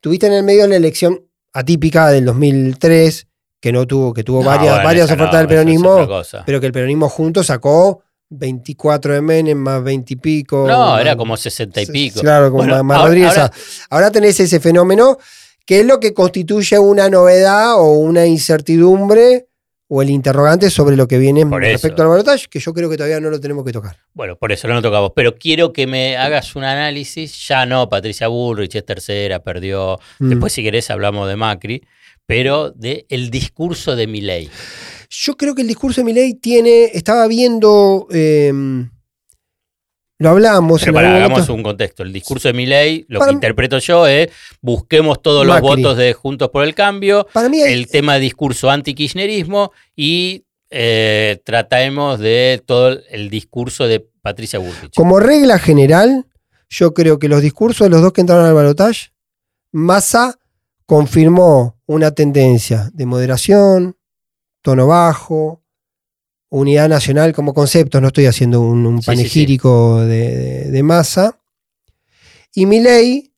[0.00, 3.26] tuviste en el medio de la elección atípica del 2003,
[3.60, 6.06] que no tuvo, que tuvo varias, varias ofertas del peronismo,
[6.46, 10.66] pero que el peronismo junto sacó 24 de Menem más 20 y pico.
[10.68, 12.20] No, era como 60 y pico.
[12.20, 13.52] Claro, como más, ahora,
[13.90, 15.18] ahora, tenés ese fenómeno
[15.64, 19.47] que es lo que constituye una novedad o una incertidumbre
[19.88, 23.20] o el interrogante sobre lo que viene respecto al balotaje, que yo creo que todavía
[23.20, 23.96] no lo tenemos que tocar.
[24.12, 25.12] Bueno, por eso no lo tocamos.
[25.16, 27.48] Pero quiero que me hagas un análisis.
[27.48, 29.98] Ya no, Patricia Bullrich es tercera, perdió.
[30.18, 30.28] Mm.
[30.28, 31.82] Después, si querés, hablamos de Macri,
[32.26, 34.50] pero del el discurso de Milei.
[35.08, 38.52] Yo creo que el discurso de Milei tiene, estaba viendo, eh,
[40.18, 40.80] lo hablamos.
[40.80, 41.54] Pero en para, hagamos momento.
[41.54, 42.02] un contexto.
[42.02, 44.28] El discurso de Milei, lo Para- que interpreto yo es
[44.60, 48.20] busquemos todos los votos de Juntos por el Cambio, Para mí hay- el tema de
[48.20, 54.92] discurso anti-kirchnerismo y eh, tratemos de todo el discurso de Patricia Bullrich.
[54.94, 56.26] Como regla general,
[56.68, 59.08] yo creo que los discursos de los dos que entraron al balotaje,
[59.72, 60.34] Massa
[60.84, 63.96] confirmó una tendencia de moderación,
[64.62, 65.62] tono bajo,
[66.50, 69.06] unidad nacional como conceptos, no estoy haciendo un, un Sí, sí, sí.
[69.16, 71.38] panegírico de, de- de Massa.
[72.54, 73.32] Y Milei,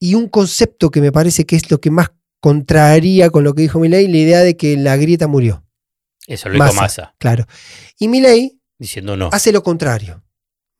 [0.00, 3.62] y un concepto que me parece que es lo que más contraría con lo que
[3.62, 5.64] dijo Milei, la idea de que la grieta murió.
[6.26, 6.80] Eso lo dijo Massa.
[6.82, 7.46] Massa, Claro.
[7.98, 9.30] Y Milei diciendo no.
[9.32, 10.22] hace lo contrario.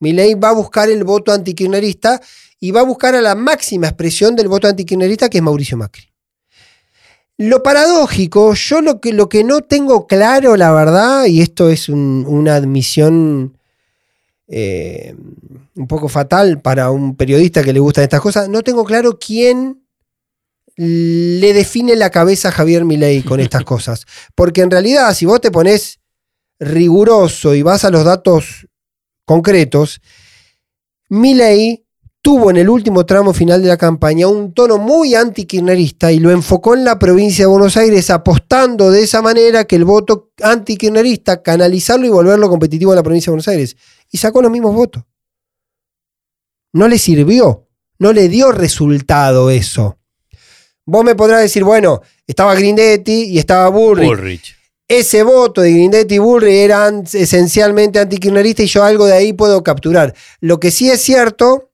[0.00, 2.20] Milei va a buscar el voto antikirchnerista
[2.60, 6.12] y va a buscar a la máxima expresión del voto antikirchnerista que es Mauricio Macri.
[7.37, 11.88] Lo paradójico, yo lo que, lo que no tengo claro, la verdad, y esto es
[11.88, 13.59] un- una admisión
[14.47, 15.14] eh,
[15.75, 19.83] un poco fatal para un periodista que le gustan estas cosas, no tengo claro quién
[20.77, 24.05] le define la cabeza a Javier Milei con estas cosas.
[24.35, 25.99] Porque en realidad, si vos te pones
[26.61, 28.68] riguroso y vas a los datos
[29.25, 30.01] concretos,
[31.09, 31.84] Milei
[32.24, 36.30] tuvo en el último tramo final de la campaña un tono muy antikirchnerista y lo
[36.30, 41.42] enfocó en la provincia de Buenos Aires apostando de esa manera que el voto antikirchnerista
[41.42, 43.76] canalizarlo y volverlo competitivo en la provincia de Buenos Aires
[44.10, 45.04] y sacó los mismos votos.
[46.72, 49.98] No le sirvió, no le dio resultado eso.
[50.87, 54.56] Vos me podrás decir, bueno, estaba Grindetti y estaba Bullrich Bullrich.
[54.88, 59.62] ese voto de Grindetti y Burri eran esencialmente antikirchneristas y yo algo de ahí puedo
[59.62, 60.14] capturar.
[60.40, 61.73] Lo que sí es cierto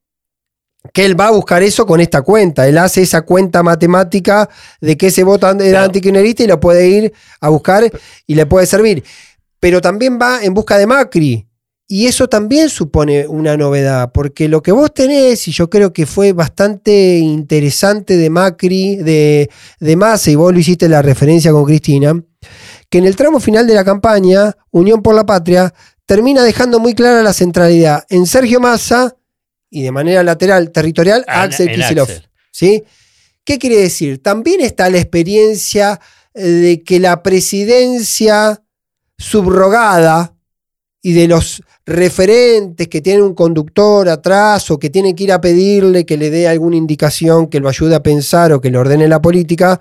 [0.92, 2.66] que él va a buscar eso con esta cuenta.
[2.66, 4.48] Él hace esa cuenta matemática
[4.80, 5.92] de que ese voto era Claro.
[5.94, 7.90] y lo puede ir a buscar
[8.26, 9.04] y le puede servir.
[9.60, 11.46] Pero también va en busca de Macri.
[11.92, 16.06] Y eso también supone una novedad, porque lo que vos tenés, y yo creo que
[16.06, 21.64] fue bastante interesante de Macri, de, de Massa, y vos lo hiciste la referencia con
[21.64, 22.14] Cristina,
[22.88, 25.74] que en el tramo final de la campaña, Unión por la Patria
[26.06, 29.16] termina dejando muy clara la centralidad en Sergio Massa
[29.70, 31.80] y de manera lateral, territorial, a Ah, Axel.
[31.82, 32.28] Axel.
[32.50, 32.84] ¿sí?
[33.44, 34.22] ¿Qué quiere decir?
[34.22, 36.00] También está la experiencia
[36.34, 38.62] eh, de que la presidencia
[39.16, 40.34] subrogada
[41.02, 45.40] y de los referentes que tienen un conductor atrás o que tienen que ir a
[45.40, 49.08] pedirle que le dé alguna indicación que lo ayude a pensar o que le ordene
[49.08, 49.80] la política,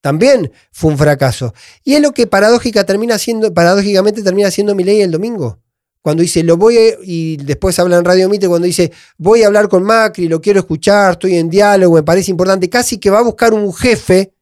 [0.00, 1.54] también fue un fracaso.
[1.82, 5.58] Y es lo que paradójica termina siendo, paradójicamente termina siendo mi ley el domingo.
[6.04, 9.46] Cuando dice, lo voy a, y después habla en Radio Mite, cuando dice, voy a
[9.46, 13.20] hablar con Macri, lo quiero escuchar, estoy en diálogo, me parece importante, casi que va
[13.20, 14.34] a buscar un jefe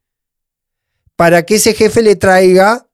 [1.14, 2.84] para que ese jefe le traiga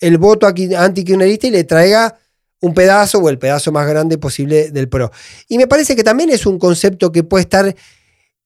[0.00, 2.18] el voto antikirchnerista y le traiga
[2.60, 5.10] un pedazo o el pedazo más grande posible del PRO.
[5.48, 7.74] Y me parece que también es un concepto que puede estar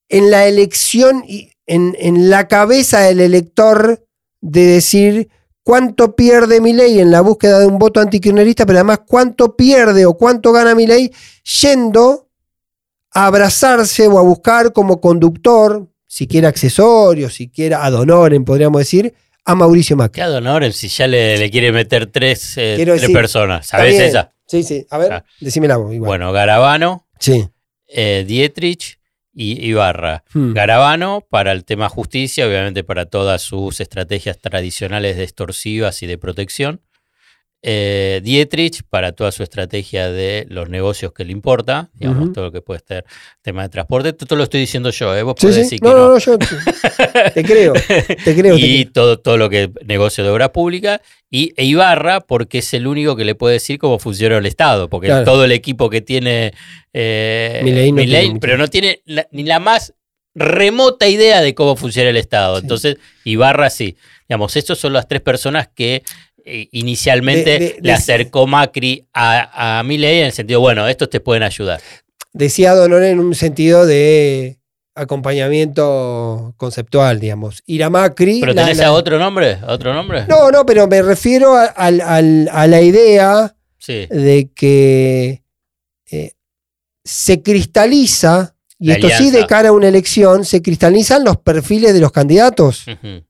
[0.09, 4.07] en la elección y en, en la cabeza del elector
[4.41, 5.31] de decir
[5.65, 10.07] cuánto pierde mi ley en la búsqueda de un voto antikirchnerista, pero además cuánto pierde
[10.07, 11.11] o cuánto gana mi ley
[11.63, 12.29] yendo
[13.13, 19.13] a abrazarse o a buscar como conductor, siquiera accesorio, siquiera ad honorem, podríamos decir,
[19.45, 20.21] a Mauricio Macri.
[20.21, 23.65] ¿Qué adonor si ya le, le quiere meter tres, eh, tres personas?
[23.67, 24.05] ¿Está ¿Sabés bien?
[24.09, 24.33] esa?
[24.47, 24.87] Sí, sí.
[24.91, 25.25] A ver, Ah.
[25.41, 25.93] decímela vos.
[25.93, 26.09] Igual.
[26.09, 27.49] Bueno, Garabano, Sí.
[27.89, 28.99] eh, Dietrich
[29.35, 30.25] y Ibarra.
[30.33, 30.53] Hmm.
[30.53, 36.19] Garabano para el tema justicia, obviamente para todas sus estrategias tradicionales de extorsivas y de
[36.19, 36.81] protección.
[37.67, 42.53] Eh, Dietrich para toda su estrategia de los negocios que le importa, digamos, todo lo
[42.53, 43.07] que puede ser
[43.41, 44.11] tema de transporte.
[44.11, 45.23] Esto lo estoy diciendo yo, ¿eh?
[45.23, 45.63] vos Sí, podés sí.
[45.63, 46.13] decir No, que no, no.
[46.13, 47.73] no, yo te, te creo.
[48.23, 48.55] Te creo.
[48.59, 51.01] y todo, todo lo que es negocio de obra pública.
[51.31, 54.91] Y e Ibarra, porque es el único que le puede decir cómo funciona el Estado,
[54.91, 55.25] porque Claro.
[55.25, 56.53] todo el equipo que tiene
[56.93, 59.95] eh, no tiene pero no tiene la- ni la más
[60.35, 62.57] remota idea de cómo funciona el Estado.
[62.59, 62.63] Sí.
[62.65, 63.97] Entonces, Ibarra sí.
[64.29, 66.03] Digamos, estas son las tres personas que
[66.45, 71.21] inicialmente De- de- le acercó Macri a, a Milei en el sentido, bueno, estos te
[71.21, 71.81] pueden ayudar.
[72.33, 74.59] Decía Donor en un sentido de
[74.97, 77.63] acompañamiento conceptual, digamos.
[77.67, 78.41] Ir a Macri.
[78.41, 79.59] ¿Pero tenés la- a otro nombre?
[79.63, 80.27] ¿A ¿Otro nombre?
[80.29, 84.07] No, no, pero me refiero a, a la idea Sí.
[84.11, 85.43] de que
[86.11, 86.33] eh,
[87.05, 91.93] se cristaliza, y La esto sí de cara a una elección, se cristalizan los perfiles
[91.95, 92.85] de los candidatos.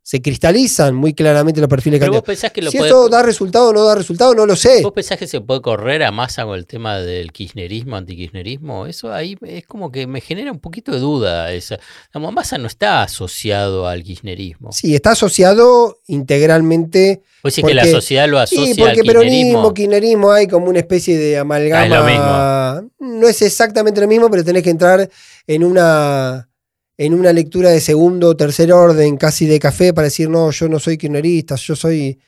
[0.06, 2.26] Se cristalizan muy claramente los perfiles Pero vos candidatos.
[2.42, 4.82] pensás que lo Si esto da resultado o no da resultado, no lo sé.
[4.82, 8.86] ¿Vos pensás que se puede correr a masa con el tema del kirchnerismo, antikirchnerismo?
[8.86, 11.50] Eso ahí es como que me genera un poquito de duda.
[11.52, 11.78] Esa.
[12.12, 14.72] Massa no está asociado al kirchnerismo.
[14.72, 17.22] Sí, está asociado integralmente.
[17.42, 19.74] Vos decís que la porque- sociedad lo asocia Sí, porque al peronismo, kirchnerismo.
[19.74, 22.84] kirchnerismo hay como una especie de amalgama.
[22.98, 25.08] No es exactamente lo mismo, pero tenés que entrar
[25.46, 26.48] en una
[26.96, 30.68] en una lectura de segundo o tercer orden, casi de café, para decir, no, yo
[30.68, 32.18] no soy kirchnerista, yo soy,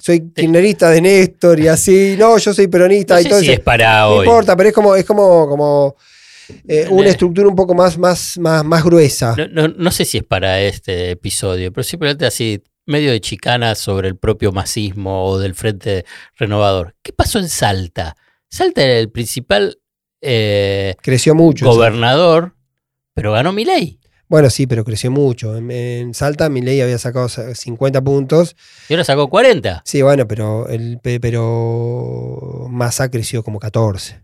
[0.00, 3.44] soy kirchnerista de Néstor y así, no, yo soy peronista No y sé todo si
[3.46, 3.54] eso.
[3.54, 4.26] es para No hoy.
[4.26, 5.96] importa, pero es como, es como, como
[6.66, 9.34] eh, una estructura un poco más, más, más, más gruesa.
[9.36, 13.74] No, no- no sé si es para este episodio, pero simplemente así, medio de chicana
[13.74, 16.04] sobre el propio masismo o del Frente
[16.36, 16.94] Renovador.
[17.02, 18.16] ¿Qué pasó en Salta?
[18.48, 19.78] Salta era el principal
[20.20, 21.66] eh, Creció mucho.
[21.66, 22.54] gobernador,
[23.14, 23.98] pero ganó Milei.
[24.28, 25.56] Bueno, sí, pero creció mucho.
[25.56, 28.56] En, en Salta, Milei había sacado 50 puntos.
[28.88, 29.82] Y ahora sacó 40.
[29.84, 34.20] Sí, bueno, pero, el, pe- pero Massa creció como 14.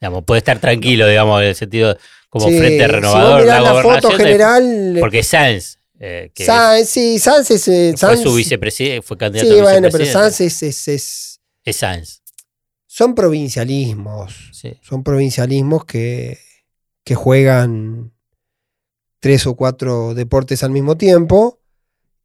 [0.00, 1.96] Digamos, puede estar tranquilo, digamos, en el sentido
[2.28, 3.40] como Sí, Frente Si Renovador.
[3.42, 4.96] mirás la, gobernación foto general.
[5.00, 7.68] porque Sanz, eh, que Sanz, sí, Sanz es.
[7.68, 10.12] eh, fue su vicepresidente, fue candidato Sí, a bueno, pero vicepresidente.
[10.36, 12.20] Sanz es, es- es- Es Sanz.
[12.86, 14.50] Son provincialismos.
[14.52, 14.74] sí.
[14.82, 16.38] Son provincialismos que,
[17.04, 18.12] que juegan
[19.24, 21.58] tres o cuatro deportes al mismo tiempo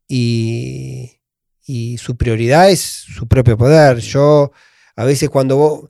[0.06, 1.22] y,
[1.66, 4.00] y su prioridad es su propio poder.
[4.00, 4.52] Yo,
[4.98, 5.90] a veces cuando vos...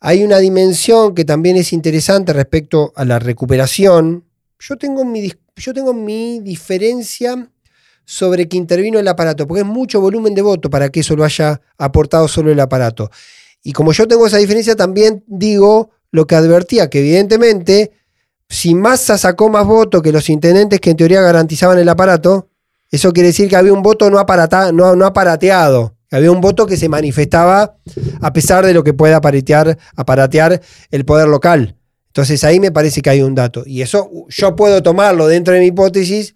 [0.00, 4.24] Hay una dimensión que también es interesante respecto a la recuperación.
[4.58, 7.52] Yo tengo mi, yo tengo mi diferencia
[8.04, 11.22] sobre que intervino el aparato, porque es mucho volumen de voto para que eso lo
[11.22, 13.12] haya aportado solo el aparato.
[13.62, 17.92] Y como yo tengo esa diferencia, también digo lo que advertía, que evidentemente,
[18.48, 22.48] si Massa sacó más votos que los intendentes que en teoría garantizaban el aparato,
[22.90, 26.40] eso quiere decir que había un voto no, aparata- no, no aparateado, que había un
[26.40, 27.76] voto que se manifestaba
[28.22, 31.76] a pesar de lo que pueda aparatear, aparatear el poder local.
[32.06, 33.62] Entonces ahí me parece que hay un dato.
[33.66, 36.34] Y eso yo puedo tomarlo dentro de mi hipótesis,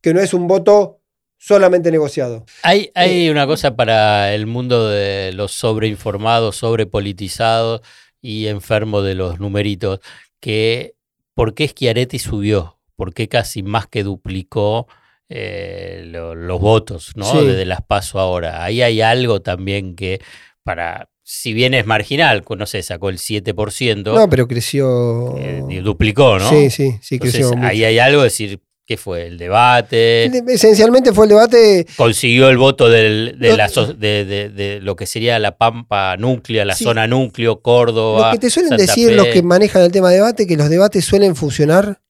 [0.00, 1.00] que no es un voto
[1.36, 2.44] solamente negociado.
[2.62, 7.80] Hay, hay una cosa para el mundo de los sobreinformados, sobrepolitizados
[8.22, 10.00] y enfermos de los numeritos,
[10.40, 10.94] que
[11.38, 12.78] ¿por qué Schiaretti subió?
[12.96, 14.88] ¿Por qué casi más que duplicó
[15.28, 17.24] eh, lo- los votos, ¿no?
[17.24, 17.46] Sí.
[17.46, 18.64] Desde las paso ahora.
[18.64, 20.20] Ahí hay algo también que
[20.64, 25.36] para, si bien es marginal, no sé, sacó el 7%, No, pero creció.
[25.38, 26.48] eh, duplicó, ¿no?
[26.50, 27.56] Sí, sí, sí, Entonces, creció.
[27.56, 27.68] mucho.
[27.68, 29.26] ahí hay algo, es decir, ¿qué fue?
[29.26, 30.24] El debate.
[30.50, 31.86] Esencialmente fue el debate.
[31.98, 36.16] consiguió el voto del- de, la so- de, de- de lo que sería la Pampa
[36.16, 36.84] Núclea, la Sí.
[36.84, 38.28] zona núcleo, Córdoba.
[38.28, 39.14] Lo que te suelen Santa decir Fe.
[39.14, 42.00] los que manejan el tema de debate, que los debates suelen funcionar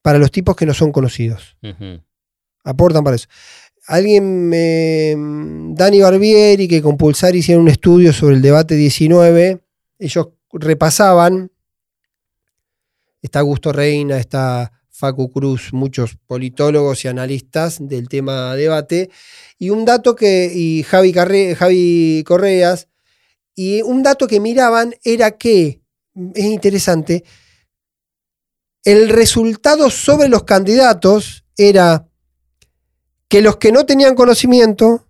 [0.00, 1.58] para los tipos que no son conocidos.
[2.64, 3.28] Aportan para eso.
[3.86, 5.14] Alguien, me-
[5.74, 9.60] Dani Barbieri, que con Pulsar hicieron un estudio sobre el debate 19,
[9.98, 11.50] ellos repasaban,
[13.20, 19.10] está Augusto Reina, está Facu Cruz, muchos politólogos y analistas del tema debate,
[19.56, 22.88] y un dato que, y Javi, Carre- Javi Correas,
[23.54, 25.82] y un dato que miraban era que,
[26.34, 27.22] es interesante,
[28.82, 32.08] el resultado sobre los candidatos era
[33.28, 35.06] que los que no tenían conocimiento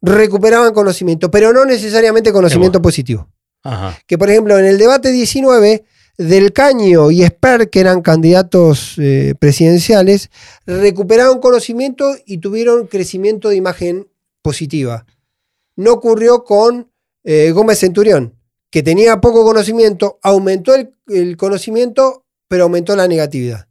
[0.00, 3.28] recuperaban conocimiento, pero no necesariamente conocimiento positivo.
[3.64, 3.98] Ajá.
[4.06, 5.84] Que por ejemplo en el debate 19,
[6.18, 10.30] Del Caño y Esper, que eran candidatos eh, presidenciales,
[10.66, 14.08] recuperaron conocimiento y tuvieron crecimiento de imagen
[14.42, 15.06] positiva.
[15.76, 16.90] No ocurrió con
[17.24, 18.34] eh, Gómez Centurión,
[18.70, 23.66] que tenía poco conocimiento, aumentó el, el conocimiento, pero aumentó la negatividad.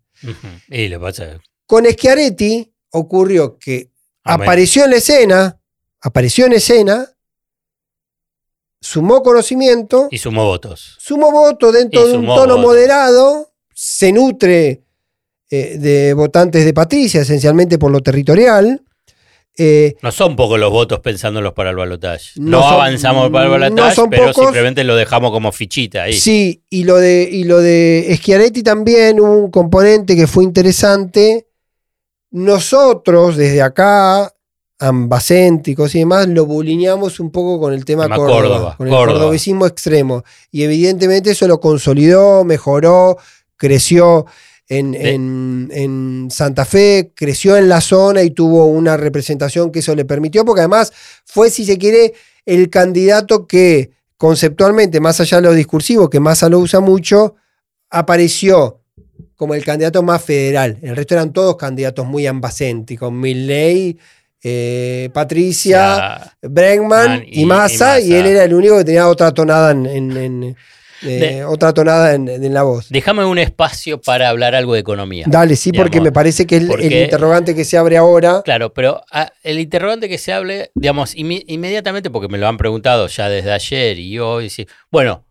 [0.69, 1.39] Y lo pasa.
[1.67, 3.91] Con Schiaretti ocurrió que
[4.23, 4.43] Amén.
[4.43, 5.59] apareció en la escena,
[6.01, 7.07] apareció en escena,
[8.81, 10.97] sumó conocimiento, Y sumó votos.
[10.99, 12.59] sumó voto dentro de un tono votos.
[12.61, 14.83] moderado, se nutre
[15.49, 18.83] eh, de votantes de Patricia, esencialmente por lo territorial.
[19.57, 22.31] Eh, No son pocos los votos pensándolos para el balotaje.
[22.37, 24.45] No, No son- avanzamos para el balotaje, pero pocos.
[24.45, 26.13] simplemente lo dejamos como fichita ahí.
[26.13, 31.47] Sí, y lo de, y lo de Schiaretti también hubo un componente que fue interesante.
[32.31, 34.33] Nosotros, desde acá,
[34.81, 38.93] ambacéntricos y demás, lo bulineamos un poco con el tema Tema Córdoba, Córdoba, con el
[38.93, 39.13] Córdoba.
[39.19, 40.23] cordobesismo extremo.
[40.51, 43.17] Y evidentemente eso lo consolidó, mejoró,
[43.57, 44.25] creció
[44.67, 49.79] en, De- en- en Santa Fe, creció en la zona y tuvo una representación que
[49.79, 50.91] eso le permitió, porque además
[51.25, 52.13] fue, si se quiere,
[52.45, 57.35] el candidato que conceptualmente, más allá de lo discursivo, que Massa lo usa mucho,
[57.89, 58.79] apareció
[59.35, 60.77] como el candidato más federal.
[60.81, 63.11] El resto eran todos candidatos muy ambacéntricos.
[63.11, 63.97] Milley
[64.43, 69.07] eh, Patricia, sea, Bregman Man y, y- Massa, y él era el único que tenía
[69.07, 70.43] otra tonada en, en- en-
[71.03, 72.87] eh, De- otra tonada en, en la voz.
[72.89, 75.25] déjame un espacio para hablar algo de economía.
[75.27, 78.41] Dale, sí, porque me parece que el- el interrogante que se abre ahora.
[78.43, 82.57] Claro, pero ah, el interrogante que se hable, digamos, inmi- inmediatamente, porque me lo han
[82.57, 85.25] preguntado ya desde ayer y hoy, sí, bueno,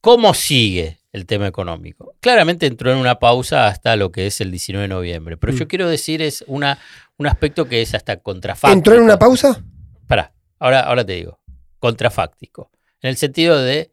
[0.00, 2.16] ¿cómo sigue el tema económico?
[2.20, 5.66] Claramente entró en una pausa hasta lo que es el 19 de noviembre, pero yo
[5.66, 5.68] Mm.
[5.68, 6.78] quiero decir es una,
[7.22, 8.76] un aspecto que es hasta contrafáctico.
[8.76, 9.62] ¿Entró en una pausa?
[10.06, 11.40] Pará, ahora, ahora te digo,
[11.78, 12.70] contrafáctico,
[13.00, 13.92] en el sentido de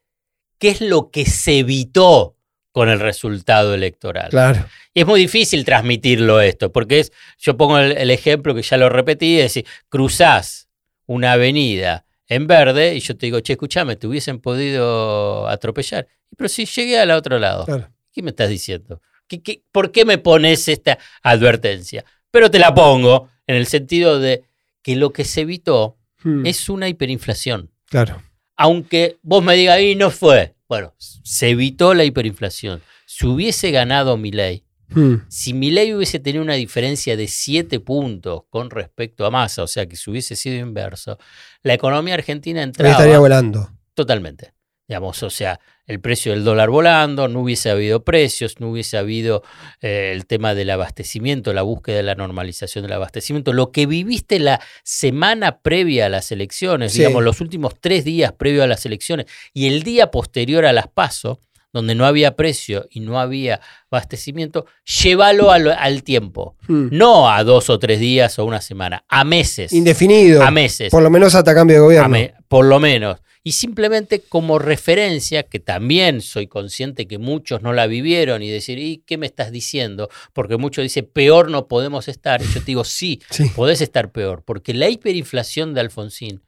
[0.57, 2.36] qué es lo que se evitó
[2.71, 4.30] con el resultado electoral.
[4.30, 4.65] Claro.
[4.93, 8.77] Y es muy difícil transmitirlo esto, porque es, yo pongo el, el ejemplo que ya
[8.77, 10.67] lo repetí, es decir, cruzás
[11.05, 16.07] una avenida en verde y yo te digo, che, escúchame, te hubiesen podido atropellar.
[16.36, 17.89] Pero si llegué al otro lado, claro.
[18.11, 19.01] ¿qué me estás diciendo?
[19.27, 22.05] ¿Qué, qué, por qué me pones esta advertencia?
[22.32, 24.43] Pero te la pongo en el sentido de
[24.82, 27.71] que lo que se evitó Hmm, es una hiperinflación.
[27.89, 28.21] claro.
[28.57, 30.53] Aunque vos me digas, y no fue.
[30.67, 32.82] Bueno, se evitó la hiperinflación.
[33.05, 38.69] Si hubiese ganado Milei, Hmm, si Milei hubiese tenido una diferencia de 7 puntos con
[38.71, 41.17] respecto a Massa, o sea que si hubiese sido inverso,
[41.63, 43.69] la economía argentina Ahí entraba estaría volando.
[43.93, 44.51] totalmente.
[44.90, 49.44] Digamos, o sea, el precio del dólar volando, no hubiese habido precios, no hubiese habido
[49.82, 53.54] eh, el tema del abastecimiento, la búsqueda de la normalización del abastecimiento.
[53.54, 57.00] Lo que viviste la semana previa a las elecciones, Sí.
[57.00, 60.88] digamos, los últimos tres días previo a las elecciones y el día posterior a las
[60.88, 61.40] PASO,
[61.72, 63.61] donde no había precio y no había
[63.91, 64.65] abastecimiento,
[65.01, 66.55] llévalo al, al tiempo.
[66.67, 66.88] Hmm.
[66.91, 69.74] No a dos o tres días o una semana, a meses.
[69.74, 70.43] Indefinido.
[70.43, 70.89] A meses.
[70.91, 72.09] Por lo menos hasta cambio de gobierno.
[72.09, 73.20] Me- por lo menos.
[73.41, 78.80] Y simplemente como referencia, que también soy consciente que muchos no la vivieron y decir,
[78.80, 80.09] ¿y qué me estás diciendo?
[80.34, 82.41] Porque muchos dicen, peor no podemos estar.
[82.41, 83.45] Y yo te digo, sí, Sí.
[83.55, 86.41] podés estar peor, porque la hiperinflación de Alfonsín,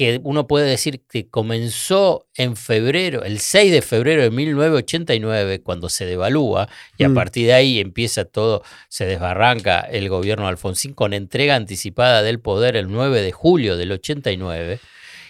[0.00, 5.90] que uno puede decir que comenzó en febrero, el 6 de febrero de 1989, cuando
[5.90, 7.14] se devalúa, y a Mm.
[7.14, 12.40] partir de ahí empieza todo, se desbarranca el gobierno de Alfonsín con entrega anticipada del
[12.40, 14.80] poder el 9 de julio del 89,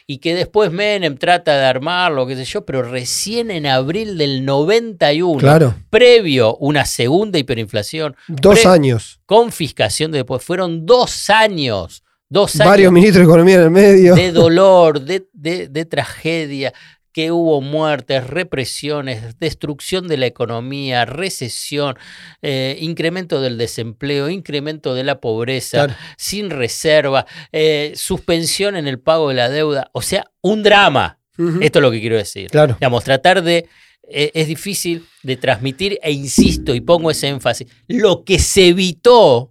[0.07, 4.45] y que después Menem trata de armarlo, qué sé yo, pero recién en abril del
[4.45, 5.75] 91, Claro.
[5.91, 9.19] previo una segunda hiperinflación, Dos años.
[9.27, 10.45] confiscación de después.
[10.45, 14.15] Fueron dos años, dos Varios años ministros de Economía en el medio.
[14.15, 16.73] de dolor, de, de- de tragedia,
[17.13, 21.97] que hubo muertes, represiones, destrucción de la economía, recesión,
[22.41, 25.95] eh, incremento del desempleo, incremento de la pobreza, Claro.
[26.17, 29.91] sin reserva, eh, suspensión en el pago de la deuda.
[29.93, 31.19] O sea, un drama.
[31.63, 32.51] Esto es lo que quiero decir.
[32.51, 32.75] Claro.
[32.75, 33.67] Digamos, tratar de.
[34.13, 37.67] eh, es difícil de transmitir, e insisto y pongo ese énfasis.
[37.89, 39.50] Lo que se evitó,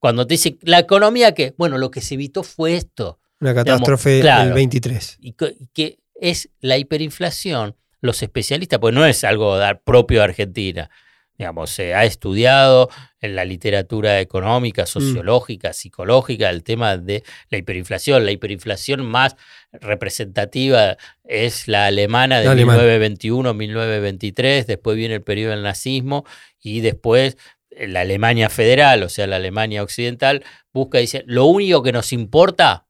[0.00, 3.20] cuando te dice la economía, que, bueno, lo que se evitó fue esto.
[3.38, 4.48] Una catástrofe claro.
[4.48, 5.18] el 23.
[5.20, 5.32] Y
[5.72, 7.76] que, es la hiperinflación.
[8.02, 10.90] Los especialistas, pues no es algo dar propio de Argentina.
[11.36, 12.90] Digamos, se ha estudiado
[13.20, 18.26] en la literatura económica, sociológica, psicológica, el tema de la hiperinflación.
[18.26, 19.36] La hiperinflación más
[19.72, 22.82] representativa es la alemana de La alemana.
[22.82, 26.24] 1921-1923, después viene el periodo del nazismo
[26.58, 27.38] y después
[27.70, 32.12] la Alemania federal, o sea, la Alemania occidental, busca y dice, lo único que nos
[32.12, 32.86] importa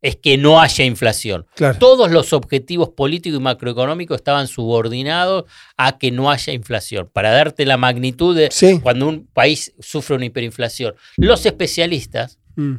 [0.00, 1.46] es que no haya inflación.
[1.56, 1.76] Claro.
[1.78, 5.44] Todos los objetivos políticos y macroeconómicos estaban subordinados
[5.76, 7.10] a que no haya inflación.
[7.12, 8.78] Para darte la magnitud de Sí.
[8.80, 10.94] cuando un país sufre una hiperinflación.
[11.16, 12.76] Los especialistas Mm.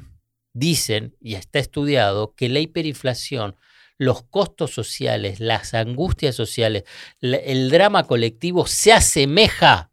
[0.54, 3.56] dicen, y está estudiado, que la hiperinflación,
[3.97, 6.84] los costos sociales, las angustias sociales,
[7.22, 9.89] el drama colectivo se asemeja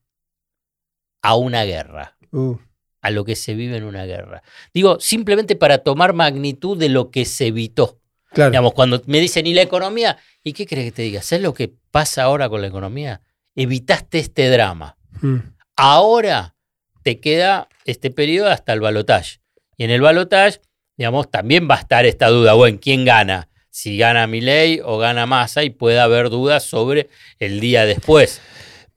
[1.27, 2.57] a una guerra Uh,
[3.01, 4.43] a lo que se vive en una guerra.
[4.75, 8.01] Digo, simplemente para tomar magnitud de lo que se evitó.
[8.33, 8.51] claro.
[8.51, 10.19] Digamos, cuando me dicen, ¿y la economía?
[10.43, 11.23] ¿Y qué crees que te diga?
[11.23, 13.23] ¿Sabes lo que pasa ahora con la economía?
[13.55, 14.99] Evitaste este drama.
[15.23, 15.37] Mm.
[15.77, 16.57] Ahora
[17.03, 19.41] te queda este periodo hasta el balotaje.
[19.77, 20.61] Y en el balotaje,
[20.97, 23.49] digamos, también va a estar esta duda, bueno, ¿quién gana?
[23.71, 27.09] Si gana Milei o gana Massa y puede haber dudas sobre
[27.39, 28.41] el día después.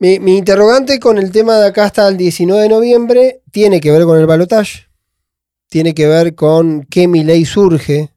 [0.02, 4.04] Mi, interrogante con el tema de acá hasta el 19 de noviembre tiene que ver
[4.04, 4.88] con el balotaje,
[5.68, 8.14] tiene que ver con qué mi ley surge.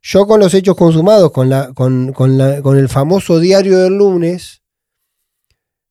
[0.00, 3.98] Yo con los hechos consumados, con, la, con, con la- con el famoso diario del
[3.98, 4.62] lunes,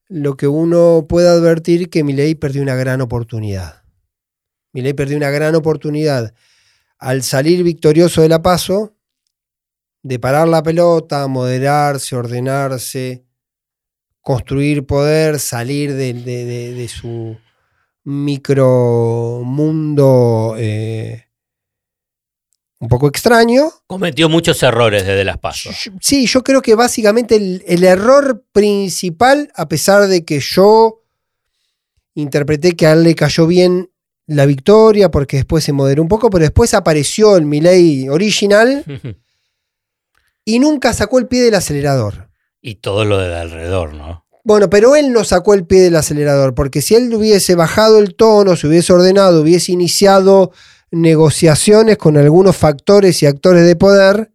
[0.08, 3.84] lo que uno puede advertir que mi ley perdió una gran oportunidad.
[4.74, 6.34] Mi ley perdió una gran oportunidad
[6.98, 8.96] al salir victorioso de la paso,
[10.02, 13.27] de parar la pelota, moderarse, ordenarse,
[14.28, 17.38] construir poder, salir de, de- de- de su
[18.04, 21.28] micro mundo eh,
[22.82, 23.72] un poco extraño.
[23.88, 25.90] Cometió muchos errores desde las pasos.
[26.02, 31.04] Sí, yo creo que básicamente el, el error principal, a pesar de que yo
[32.16, 33.90] interpreté que a él le cayó bien
[34.26, 38.84] la victoria, porque después se moderó un poco, pero después apareció el Milei original
[40.44, 42.28] y nunca sacó el pie del acelerador.
[42.68, 44.26] Y todo lo de alrededor, ¿no?
[44.44, 48.16] Bueno, pero él no sacó el pie del acelerador, porque si él hubiese bajado el
[48.16, 50.52] tono, se hubiese ordenado, hubiese iniciado
[50.92, 54.32] negociaciones con algunos factores y actores de poder,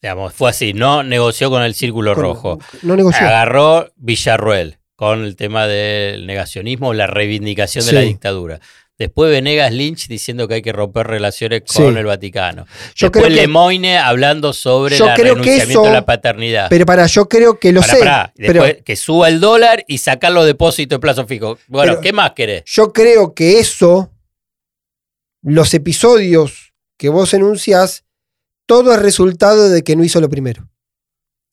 [0.00, 2.58] Digamos, fue así, no negoció con el círculo con- rojo.
[2.82, 3.24] no negoció.
[3.24, 8.60] Agarró Villarruel con el tema del negacionismo, la reivindicación de la dictadura.
[9.02, 11.82] Después Venegas Lynch diciendo que hay que romper relaciones Sí.
[11.82, 12.66] con el Vaticano.
[12.94, 16.06] Yo Después creo que- Lemoyne hablando sobre Yo el creo que renunciamiento eso- de la
[16.06, 16.66] paternidad.
[16.70, 17.98] Pero para, yo creo que lo Pará, sé.
[17.98, 18.32] pará.
[18.36, 21.58] pero Después que suba el dólar y sacar los depósitos de plazo fijo.
[21.68, 22.62] Bueno, ¿qué más querés?
[22.66, 24.10] yo creo que eso,
[25.42, 28.04] los episodios que vos enunciás,
[28.66, 30.68] todo es resultado de que no hizo lo primero.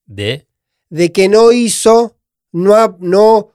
[0.06, 0.45] De
[0.91, 2.16] De que no hizo,
[2.52, 3.52] no, no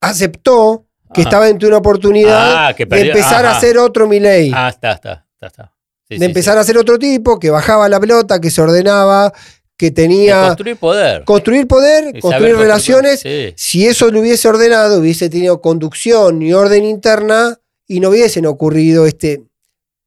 [0.00, 1.28] aceptó que Ajá.
[1.30, 4.50] estaba ante una oportunidad Ah, que de empezar a hacer otro Milei.
[4.54, 5.74] Ah, está, está, está, está.
[6.08, 6.60] Sí, de sí, empezar sí.
[6.60, 9.32] a ser otro tipo que bajaba la pelota, que se ordenaba,
[9.76, 11.24] que De tenía construir poder.
[11.24, 13.22] construir poder, Y construir relaciones.
[13.56, 19.06] Si eso lo hubiese ordenado, hubiese tenido conducción y orden interna y no hubiesen ocurrido
[19.06, 19.42] este,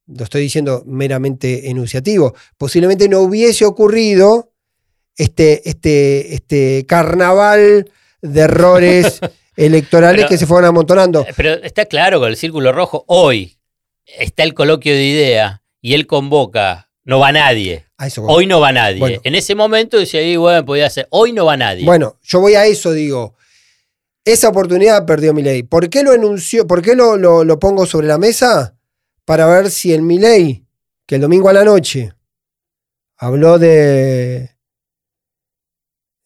[0.07, 4.51] lo estoy diciendo meramente enunciativo, posiblemente no hubiese ocurrido
[5.15, 7.89] este, este, este carnaval
[8.21, 9.19] de errores
[9.55, 11.25] electorales Pero- que se fueron amontonando.
[11.35, 13.03] Pero está claro con el círculo rojo.
[13.07, 13.57] Hoy
[14.05, 16.89] está el coloquio de idea y él convoca.
[17.03, 17.85] No va nadie.
[17.97, 18.99] A eso- Hoy no va nadie.
[18.99, 19.19] Bueno.
[19.23, 21.07] En ese momento decía ahí, bueno, podía ser.
[21.09, 21.83] Hoy no va nadie.
[21.85, 23.35] Bueno, yo voy a eso, digo.
[24.23, 25.63] Esa oportunidad perdió Milei.
[25.63, 26.67] ¿Por qué lo enunció?
[26.67, 28.75] ¿Por qué lo, lo- lo pongo sobre la mesa?
[29.25, 30.63] Para ver si el Milei,
[31.07, 32.13] que el domingo a la noche
[33.17, 34.51] habló de,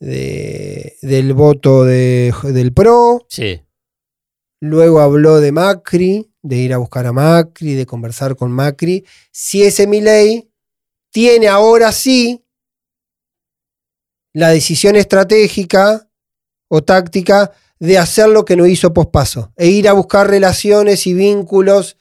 [0.05, 3.61] de- del voto de- del PRO, Sí.
[4.61, 9.03] luego habló de Macri, de ir a buscar a Macri, de conversar con Macri.
[9.31, 10.49] Si ese Milei
[11.11, 12.43] tiene ahora sí
[14.33, 16.09] la decisión estratégica
[16.67, 21.13] o táctica de hacer lo que no hizo pospaso e ir a buscar relaciones y
[21.13, 21.97] vínculos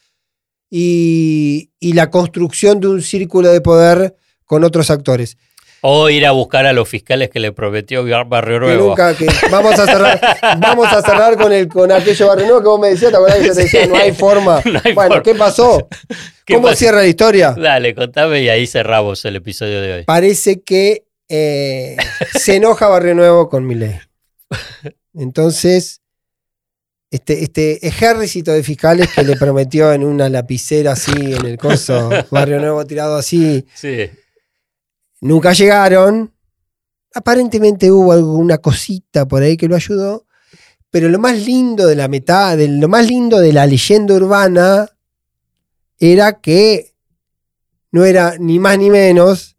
[0.71, 5.37] y, y la construcción de un círculo de poder con otros actores.
[5.87, 8.89] O ir a buscar a los fiscales que le prometió Barrio Nuevo.
[8.89, 10.18] nunca, que vamos a cerrar,
[10.59, 13.37] vamos a cerrar con el con aquello barrio nuevo que vos me decías, ¿te acordás
[13.39, 13.89] que yo te decía, Sí.
[13.91, 14.62] no hay forma?
[14.64, 15.22] No hay bueno, forma.
[15.22, 15.89] ¿qué pasó?
[16.47, 16.76] ¿Qué ¿Cómo pasó?
[16.78, 17.55] cierra la historia?
[17.59, 20.03] Dale, contame y ahí cerramos el episodio de hoy.
[20.05, 21.97] Parece que eh,
[22.39, 23.99] se enoja Barrio Nuevo con Milei.
[25.14, 26.01] Entonces,
[27.11, 32.11] este, este ejército de fiscales que le prometió en una lapicera así, en el coso,
[32.30, 34.11] Barrio Nuevo tirado así, Sí.
[35.25, 36.33] Nunca llegaron.
[37.14, 40.27] Aparentemente hubo alguna cosita por ahí que lo ayudó.
[40.91, 44.89] Pero lo más lindo de la metad, de, lo más lindo de la leyenda urbana
[45.99, 46.95] era que
[47.91, 49.57] no era ni más ni menos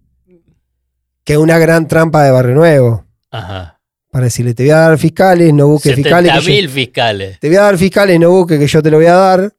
[1.23, 3.05] que una gran trampa de Barrio Nuevo.
[3.31, 3.81] Ajá.
[4.11, 6.45] Para decirle, te voy a dar fiscales, no busques fiscales.
[6.45, 7.39] mil fiscales.
[7.39, 9.53] te voy a dar fiscales, no busques que yo te lo voy a dar.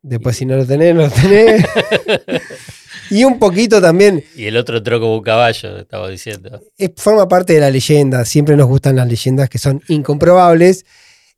[0.00, 1.66] Después, si no lo tenés, no lo tenés.
[3.10, 6.60] y un poquito también, Y el otro entró como un caballo, estaba diciendo.
[6.76, 8.24] es- forma parte de la leyenda.
[8.24, 10.84] Siempre nos gustan las leyendas que son incomprobables.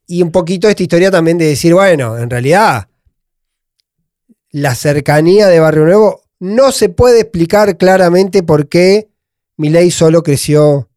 [0.07, 2.89] Y un poquito esta historia también de decir, bueno, en realidad,
[4.51, 9.09] la cercanía de Barrio Nuevo no se puede explicar claramente por qué
[9.57, 10.89] Milei solo creció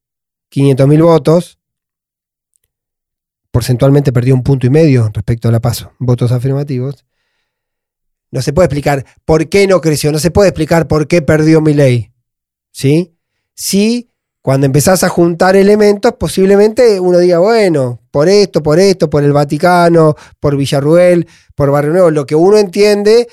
[0.50, 1.58] 500 mil votos.
[3.52, 7.04] Porcentualmente perdió un punto y medio respecto a la paso, votos afirmativos.
[8.32, 11.62] No se puede explicar por qué no creció, no se puede explicar por qué perdió
[11.62, 12.12] Milei.
[12.72, 13.14] ¿Sí?
[13.54, 14.10] Sí,
[14.42, 19.34] cuando empezás a juntar elementos, posiblemente uno diga, bueno, por esto, por esto, por el
[19.34, 22.10] Vaticano, por Villarruel, por Barrio Nuevo.
[22.10, 23.28] Lo que uno entiende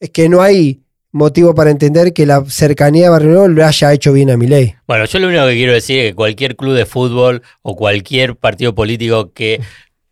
[0.00, 0.80] es que no hay
[1.12, 4.74] motivo para entender que la cercanía de Barrio Nuevo le haya hecho bien a Milei.
[4.86, 8.34] Bueno, yo lo único que quiero decir es que cualquier club de fútbol o cualquier
[8.34, 9.60] partido político que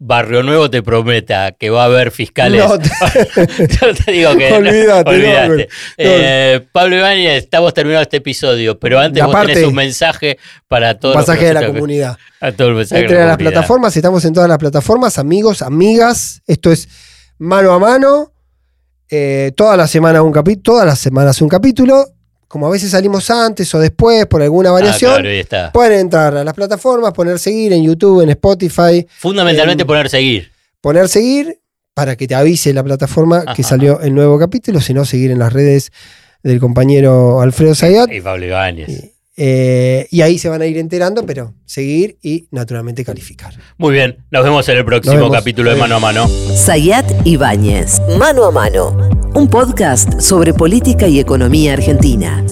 [0.04, 2.64] Barrio Nuevo te prometa que va a haber fiscales.
[2.64, 2.88] No, te-
[3.80, 4.52] yo te digo que.
[4.52, 5.48] Olvídate, no, olvídate.
[5.48, 5.64] no.
[5.96, 11.14] Eh, Pablo Ibáñez, estamos terminando este episodio, pero antes vos tenés un mensaje para todos
[11.14, 12.18] pasaje de la comunidad.
[12.40, 13.52] A todo el mensaje de Entre la las comunidad.
[13.52, 16.42] plataformas, estamos en todas las plataformas, amigos, amigas.
[16.48, 16.88] Esto es
[17.38, 18.32] mano a mano.
[19.08, 22.06] Eh, toda la semana un capítulo, todas las semanas un capítulo.
[22.52, 25.72] Como a veces salimos antes o después por alguna Ah, variación, claro, ahí está.
[25.72, 30.52] pueden entrar a las plataformas, poner seguir en YouTube, en Spotify, Fundamentalmente poner seguir.
[30.82, 31.58] poner seguir,
[31.94, 33.62] para que te avise la plataforma que Ajá.
[33.62, 35.92] salió el nuevo capítulo, sino seguir en las redes
[36.42, 38.12] del compañero Alfredo Zayat.
[38.12, 39.12] Y Pablo Ibáñez.
[39.34, 43.54] Eh, y ahí se van a ir enterando, pero seguir y naturalmente calificar.
[43.78, 46.28] Muy bien, nos vemos en el próximo capítulo de Mano a Mano.
[46.54, 52.44] Sayat Ibáñez, Mano a Mano, un podcast sobre política y economía argentina.